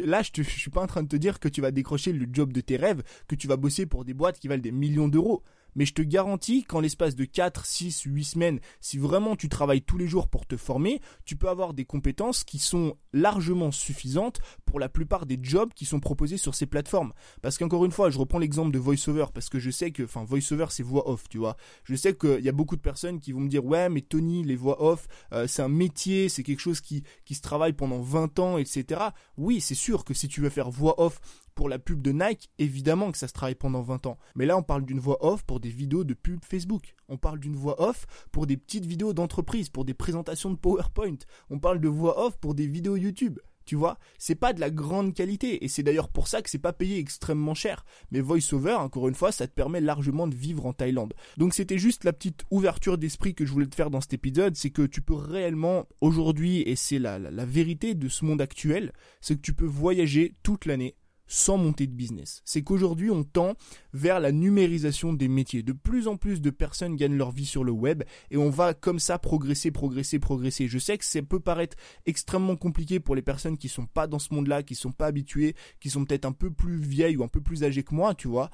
Là, 0.06 0.22
je, 0.22 0.32
te, 0.32 0.44
je 0.44 0.50
suis 0.50 0.72
pas 0.72 0.82
en 0.82 0.88
train 0.88 1.04
de 1.04 1.10
te 1.10 1.18
dire 1.18 1.42
que 1.42 1.50
tu 1.50 1.60
vas 1.60 1.72
décrocher 1.72 2.14
le 2.14 2.26
job 2.32 2.54
de 2.54 2.62
tes 2.62 2.78
rêves, 2.78 3.04
que 3.28 3.36
tu 3.36 3.50
vas 3.50 3.58
bosser 3.58 3.86
pour 3.86 4.06
des 4.06 4.14
boîtes 4.14 4.40
qui 4.40 4.48
valent 4.48 4.64
des 4.64 4.72
millions 4.72 5.10
d'euros 5.10 5.44
mais 5.78 5.86
je 5.86 5.94
te 5.94 6.02
garantis 6.02 6.66
qu'en 6.66 6.82
l'espace 6.82 7.16
de 7.16 7.24
4, 7.24 7.66
6, 7.66 8.02
8 8.02 8.24
semaines, 8.26 8.60
si 8.82 8.98
vraiment 8.98 9.38
tu 9.38 9.48
travailles 9.48 9.84
tous 9.84 9.98
les 9.98 10.08
jours 10.08 10.28
pour 10.28 10.46
te 10.46 10.58
former, 10.58 11.00
tu 11.24 11.38
peux 11.38 11.48
avoir 11.48 11.74
des 11.74 11.86
compétences 11.86 12.44
qui 12.44 12.60
sont 12.60 12.98
largement 13.14 13.72
suffisantes 13.72 14.40
pour 14.66 14.80
la 14.80 14.90
plupart 14.90 15.26
des 15.26 15.40
jobs 15.42 15.74
qui 15.74 15.86
sont 15.86 16.00
proposés 16.00 16.38
sur 16.38 16.56
ces 16.56 16.66
plateformes. 16.66 17.14
Parce 17.42 17.58
qu'encore 17.58 17.86
une 17.86 17.92
fois, 17.92 18.10
je 18.10 18.18
reprends 18.18 18.40
l'exemple 18.40 18.72
de 18.72 18.80
VoiceOver 18.80 19.28
parce 19.34 19.50
que 19.50 19.60
je 19.60 19.70
sais 19.70 19.92
que, 19.92 20.04
enfin, 20.04 20.26
VoiceOver 20.26 20.66
c'est 20.70 20.84
voix 20.84 21.08
off, 21.10 21.30
tu 21.30 21.38
vois. 21.38 21.56
Je 21.84 21.96
sais 21.96 22.16
qu'il 22.16 22.44
y 22.44 22.50
a 22.50 22.54
beaucoup 22.54 22.76
de 22.76 22.82
personnes 22.82 23.20
qui 23.20 23.32
vont 23.32 23.42
me 23.42 23.50
dire, 23.50 23.64
ouais, 23.64 23.90
mais 23.90 24.02
Tony, 24.02 24.44
les 24.44 24.56
voix 24.56 24.84
off, 24.84 25.08
euh, 25.32 25.46
c'est 25.48 25.62
un 25.62 25.70
métier, 25.70 26.28
c'est 26.28 26.44
quelque 26.44 26.60
chose 26.60 26.82
qui, 26.82 27.04
qui 27.24 27.36
se 27.36 27.42
travaille 27.42 27.74
pendant 27.74 28.02
20 28.02 28.40
ans, 28.40 28.58
etc. 28.58 29.02
Oui, 29.38 29.62
c'est 29.62 29.76
sûr 29.76 30.04
que 30.04 30.16
si 30.16 30.28
tu 30.28 30.42
veux 30.42 30.50
faire 30.50 30.72
voix 30.72 31.00
off 31.00 31.22
pour 31.58 31.70
la 31.70 31.80
pub 31.80 32.04
de 32.04 32.12
Nike, 32.12 32.52
évidemment 32.60 33.12
que 33.12 33.18
ça 33.18 33.28
se 33.28 33.34
travaille 33.34 33.56
pendant 33.56 33.82
20 33.82 34.06
ans. 34.06 34.20
Mais 34.36 34.46
là, 34.46 34.56
on 34.56 34.62
parle 34.62 34.86
d'une 34.86 35.00
voix 35.00 35.26
off 35.26 35.44
pour 35.44 35.60
des 35.60 35.72
vidéos 35.72 36.04
de 36.04 36.14
pub 36.14 36.46
Facebook. 36.46 36.94
On 37.10 37.18
parle 37.18 37.40
d'une 37.40 37.56
voix 37.56 37.82
off 37.82 38.06
pour 38.32 38.46
des 38.46 38.58
petites 38.58 38.86
vidéos 38.86 39.12
d'entreprise, 39.12 39.70
pour 39.70 39.84
des 39.84 39.96
présentations 39.96 40.52
de 40.52 40.56
PowerPoint. 40.56 41.18
On 41.50 41.58
parle 41.58 41.82
de 41.82 41.88
voix 41.88 42.24
off 42.24 42.38
pour 42.38 42.54
des 42.54 42.68
vidéos 42.68 42.96
YouTube. 42.96 43.40
Tu 43.66 43.76
vois, 43.76 43.98
c'est 44.20 44.36
pas 44.36 44.54
de 44.54 44.60
la 44.60 44.70
grande 44.70 45.16
qualité 45.16 45.66
et 45.66 45.68
c'est 45.68 45.82
d'ailleurs 45.82 46.10
pour 46.10 46.28
ça 46.28 46.44
que 46.44 46.50
c'est 46.50 46.60
pas 46.60 46.74
payé 46.74 47.00
extrêmement 47.00 47.56
cher. 47.56 47.86
Mais 48.12 48.22
VoiceOver, 48.22 48.76
encore 48.76 49.08
une 49.08 49.16
fois, 49.16 49.32
ça 49.32 49.48
te 49.48 49.54
permet 49.54 49.82
largement 49.82 50.28
de 50.28 50.36
vivre 50.36 50.68
en 50.68 50.74
Thaïlande. 50.74 51.16
Donc 51.38 51.56
c'était 51.56 51.80
juste 51.80 52.04
la 52.04 52.14
petite 52.14 52.44
ouverture 52.52 53.00
d'esprit 53.00 53.34
que 53.34 53.46
je 53.48 53.52
voulais 53.52 53.66
te 53.66 53.76
faire 53.76 53.90
dans 53.90 54.00
cet 54.00 54.14
épisode, 54.14 54.56
c'est 54.56 54.70
que 54.70 54.84
tu 54.84 55.02
peux 55.02 55.16
réellement 55.16 55.86
aujourd'hui, 56.02 56.62
et 56.62 56.76
c'est 56.76 57.00
la, 57.00 57.18
la 57.18 57.46
vérité 57.46 57.96
de 57.96 58.08
ce 58.08 58.24
monde 58.24 58.42
actuel, 58.42 58.94
c'est 59.22 59.36
que 59.36 59.42
tu 59.42 59.54
peux 59.54 59.66
voyager 59.66 60.36
toute 60.44 60.66
l'année 60.66 60.96
sans 61.28 61.58
monter 61.58 61.88
de 61.88 61.94
business. 61.94 62.42
C'est 62.46 62.64
qu'aujourd'hui, 62.64 63.12
on 63.12 63.24
tend 63.24 63.54
vers 63.94 64.20
la 64.20 64.32
numérisation 64.32 65.14
des 65.14 65.28
métiers. 65.28 65.64
De 65.64 65.74
plus 65.74 66.08
en 66.08 66.18
plus 66.18 66.42
de 66.42 66.50
personnes 66.50 66.96
gagnent 66.96 67.18
leur 67.18 67.32
vie 67.32 67.46
sur 67.46 67.64
le 67.64 67.72
web 67.72 68.04
et 68.32 68.38
on 68.38 68.50
va 68.50 68.74
comme 68.74 69.00
ça 69.00 69.20
progresser, 69.20 69.72
progresser, 69.72 70.20
progresser. 70.20 70.68
Je 70.68 70.80
sais 70.80 70.98
que 70.98 71.06
ça 71.06 71.22
peut 71.22 71.40
paraître 71.40 71.78
extrêmement 72.06 72.56
compliqué 72.56 73.00
pour 73.00 73.16
les 73.16 73.22
personnes 73.22 73.58
qui 73.58 73.70
sont 73.70 73.86
pas 73.86 74.08
dans 74.08 74.20
ce 74.20 74.34
monde-là, 74.34 74.64
qui 74.64 74.76
sont 74.76 74.92
pas 74.92 75.08
habituées, 75.08 75.56
qui 75.80 75.90
sont 75.90 76.06
peut-être 76.06 76.26
un 76.26 76.32
peu 76.32 76.52
plus 76.52 76.80
vieilles 76.80 77.18
ou 77.18 77.24
un 77.24 77.28
peu 77.28 77.42
plus 77.42 77.64
âgées 77.64 77.84
que 77.84 77.96
moi, 77.96 78.16
tu 78.16 78.28
vois. 78.28 78.50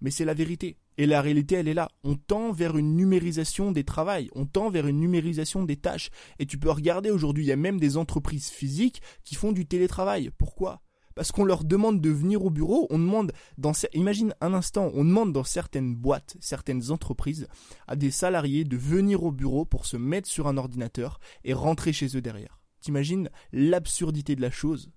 Mais 0.00 0.10
c'est 0.10 0.24
la 0.24 0.34
vérité. 0.34 0.76
Et 0.96 1.06
la 1.06 1.20
réalité, 1.20 1.56
elle 1.56 1.68
est 1.68 1.74
là. 1.74 1.90
On 2.04 2.14
tend 2.14 2.52
vers 2.52 2.76
une 2.76 2.94
numérisation 2.94 3.72
des 3.72 3.84
travails, 3.84 4.30
on 4.34 4.46
tend 4.46 4.70
vers 4.70 4.86
une 4.86 5.00
numérisation 5.00 5.64
des 5.64 5.76
tâches. 5.76 6.10
Et 6.38 6.46
tu 6.46 6.58
peux 6.58 6.70
regarder 6.70 7.10
aujourd'hui, 7.10 7.44
il 7.44 7.48
y 7.48 7.52
a 7.52 7.56
même 7.56 7.80
des 7.80 7.96
entreprises 7.96 8.48
physiques 8.48 9.02
qui 9.24 9.34
font 9.34 9.52
du 9.52 9.66
télétravail. 9.66 10.30
Pourquoi? 10.38 10.82
Parce 11.14 11.32
qu'on 11.32 11.44
leur 11.44 11.64
demande 11.64 12.00
de 12.00 12.10
venir 12.10 12.44
au 12.44 12.50
bureau, 12.50 12.86
on 12.90 12.98
demande 12.98 13.32
dans 13.58 13.72
imagine 13.92 14.34
un 14.40 14.54
instant, 14.54 14.90
on 14.94 15.04
demande 15.04 15.32
dans 15.32 15.44
certaines 15.44 15.94
boîtes, 15.94 16.36
certaines 16.40 16.90
entreprises 16.90 17.48
à 17.86 17.96
des 17.96 18.10
salariés 18.10 18.64
de 18.64 18.76
venir 18.76 19.24
au 19.24 19.32
bureau 19.32 19.64
pour 19.64 19.86
se 19.86 19.96
mettre 19.96 20.28
sur 20.28 20.46
un 20.46 20.56
ordinateur 20.56 21.20
et 21.44 21.52
rentrer 21.52 21.92
chez 21.92 22.16
eux 22.16 22.22
derrière. 22.22 22.60
T'imagines 22.80 23.30
l'absurdité 23.52 24.36
de 24.36 24.42
la 24.42 24.50
chose? 24.50 24.90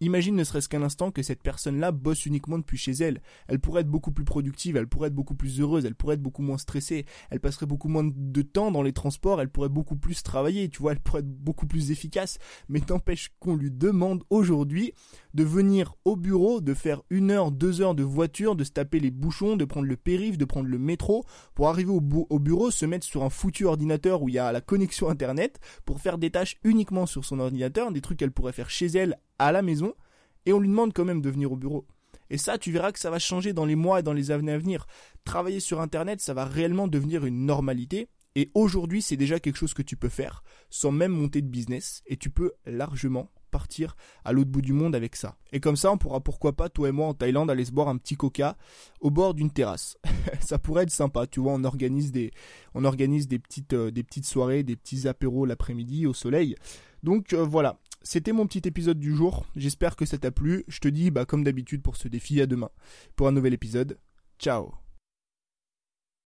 Imagine 0.00 0.34
ne 0.34 0.44
serait-ce 0.44 0.68
qu'un 0.68 0.82
instant 0.82 1.10
que 1.10 1.22
cette 1.22 1.42
personne-là 1.42 1.92
bosse 1.92 2.26
uniquement 2.26 2.58
depuis 2.58 2.76
chez 2.76 2.92
elle. 2.92 3.22
Elle 3.48 3.60
pourrait 3.60 3.82
être 3.82 3.90
beaucoup 3.90 4.12
plus 4.12 4.24
productive, 4.24 4.76
elle 4.76 4.88
pourrait 4.88 5.08
être 5.08 5.14
beaucoup 5.14 5.34
plus 5.34 5.60
heureuse, 5.60 5.84
elle 5.84 5.94
pourrait 5.94 6.14
être 6.14 6.22
beaucoup 6.22 6.42
moins 6.42 6.58
stressée, 6.58 7.06
elle 7.30 7.40
passerait 7.40 7.66
beaucoup 7.66 7.88
moins 7.88 8.04
de 8.04 8.42
temps 8.42 8.70
dans 8.70 8.82
les 8.82 8.92
transports, 8.92 9.40
elle 9.40 9.50
pourrait 9.50 9.68
beaucoup 9.68 9.96
plus 9.96 10.22
travailler, 10.22 10.68
tu 10.68 10.80
vois, 10.80 10.92
elle 10.92 11.00
pourrait 11.00 11.20
être 11.20 11.28
beaucoup 11.28 11.66
plus 11.66 11.90
efficace. 11.90 12.38
Mais 12.68 12.80
t'empêche 12.80 13.30
qu'on 13.38 13.56
lui 13.56 13.70
demande 13.70 14.24
aujourd'hui 14.30 14.92
de 15.34 15.44
venir 15.44 15.94
au 16.04 16.16
bureau, 16.16 16.60
de 16.60 16.74
faire 16.74 17.02
une 17.10 17.30
heure, 17.30 17.50
deux 17.50 17.80
heures 17.80 17.94
de 17.94 18.02
voiture, 18.02 18.56
de 18.56 18.64
se 18.64 18.70
taper 18.70 19.00
les 19.00 19.10
bouchons, 19.10 19.56
de 19.56 19.64
prendre 19.64 19.86
le 19.86 19.96
périph', 19.96 20.38
de 20.38 20.44
prendre 20.44 20.68
le 20.68 20.78
métro, 20.78 21.24
pour 21.54 21.68
arriver 21.68 21.90
au, 21.90 22.02
au 22.30 22.38
bureau, 22.38 22.70
se 22.70 22.86
mettre 22.86 23.06
sur 23.06 23.24
un 23.24 23.30
foutu 23.30 23.64
ordinateur 23.64 24.22
où 24.22 24.28
il 24.28 24.34
y 24.34 24.38
a 24.38 24.52
la 24.52 24.60
connexion 24.60 25.08
internet, 25.08 25.60
pour 25.84 26.00
faire 26.00 26.18
des 26.18 26.30
tâches 26.30 26.56
uniquement 26.64 27.06
sur 27.06 27.24
son 27.24 27.40
ordinateur, 27.40 27.92
des 27.92 28.00
trucs 28.00 28.18
qu'elle 28.18 28.32
pourrait 28.32 28.52
faire 28.52 28.70
chez 28.70 28.86
elle 28.86 29.18
à 29.38 29.52
la 29.52 29.62
maison 29.62 29.94
et 30.46 30.52
on 30.52 30.60
lui 30.60 30.68
demande 30.68 30.92
quand 30.92 31.04
même 31.04 31.22
de 31.22 31.30
venir 31.30 31.52
au 31.52 31.56
bureau. 31.56 31.86
Et 32.30 32.38
ça, 32.38 32.58
tu 32.58 32.72
verras 32.72 32.92
que 32.92 32.98
ça 32.98 33.10
va 33.10 33.18
changer 33.18 33.52
dans 33.52 33.64
les 33.64 33.76
mois 33.76 34.00
et 34.00 34.02
dans 34.02 34.12
les 34.12 34.30
années 34.30 34.52
à 34.52 34.58
venir. 34.58 34.86
Travailler 35.24 35.60
sur 35.60 35.80
Internet, 35.80 36.20
ça 36.20 36.34
va 36.34 36.44
réellement 36.44 36.88
devenir 36.88 37.24
une 37.24 37.46
normalité. 37.46 38.08
Et 38.34 38.50
aujourd'hui, 38.54 39.02
c'est 39.02 39.16
déjà 39.16 39.38
quelque 39.38 39.56
chose 39.56 39.74
que 39.74 39.82
tu 39.82 39.96
peux 39.96 40.08
faire 40.08 40.42
sans 40.70 40.90
même 40.90 41.12
monter 41.12 41.42
de 41.42 41.46
business. 41.46 42.02
Et 42.06 42.16
tu 42.16 42.30
peux 42.30 42.52
largement 42.66 43.30
partir 43.52 43.94
à 44.24 44.32
l'autre 44.32 44.50
bout 44.50 44.62
du 44.62 44.72
monde 44.72 44.96
avec 44.96 45.14
ça. 45.14 45.36
Et 45.52 45.60
comme 45.60 45.76
ça, 45.76 45.92
on 45.92 45.96
pourra 45.96 46.18
pourquoi 46.18 46.54
pas, 46.54 46.68
toi 46.68 46.88
et 46.88 46.92
moi 46.92 47.06
en 47.06 47.14
Thaïlande, 47.14 47.48
aller 47.52 47.64
se 47.64 47.70
boire 47.70 47.88
un 47.88 47.96
petit 47.98 48.16
coca 48.16 48.56
au 49.00 49.12
bord 49.12 49.34
d'une 49.34 49.52
terrasse. 49.52 49.96
ça 50.40 50.58
pourrait 50.58 50.82
être 50.82 50.90
sympa, 50.90 51.28
tu 51.28 51.38
vois, 51.38 51.52
on 51.52 51.62
organise 51.62 52.10
des, 52.10 52.32
on 52.74 52.84
organise 52.84 53.28
des 53.28 53.38
petites, 53.38 53.74
euh, 53.74 53.92
des 53.92 54.02
petites 54.02 54.26
soirées, 54.26 54.64
des 54.64 54.74
petits 54.74 55.06
apéros 55.06 55.46
l'après-midi 55.46 56.04
au 56.08 56.14
soleil. 56.14 56.56
Donc 57.04 57.32
euh, 57.32 57.44
voilà, 57.44 57.78
c'était 58.04 58.32
mon 58.32 58.46
petit 58.46 58.68
épisode 58.68 59.00
du 59.00 59.16
jour. 59.16 59.46
J'espère 59.56 59.96
que 59.96 60.04
ça 60.04 60.18
t'a 60.18 60.30
plu. 60.30 60.64
Je 60.68 60.78
te 60.78 60.88
dis, 60.88 61.10
bah, 61.10 61.24
comme 61.24 61.42
d'habitude 61.42 61.82
pour 61.82 61.96
ce 61.96 62.06
défi, 62.06 62.40
à 62.40 62.46
demain 62.46 62.70
pour 63.16 63.26
un 63.26 63.32
nouvel 63.32 63.54
épisode. 63.54 63.98
Ciao 64.38 64.83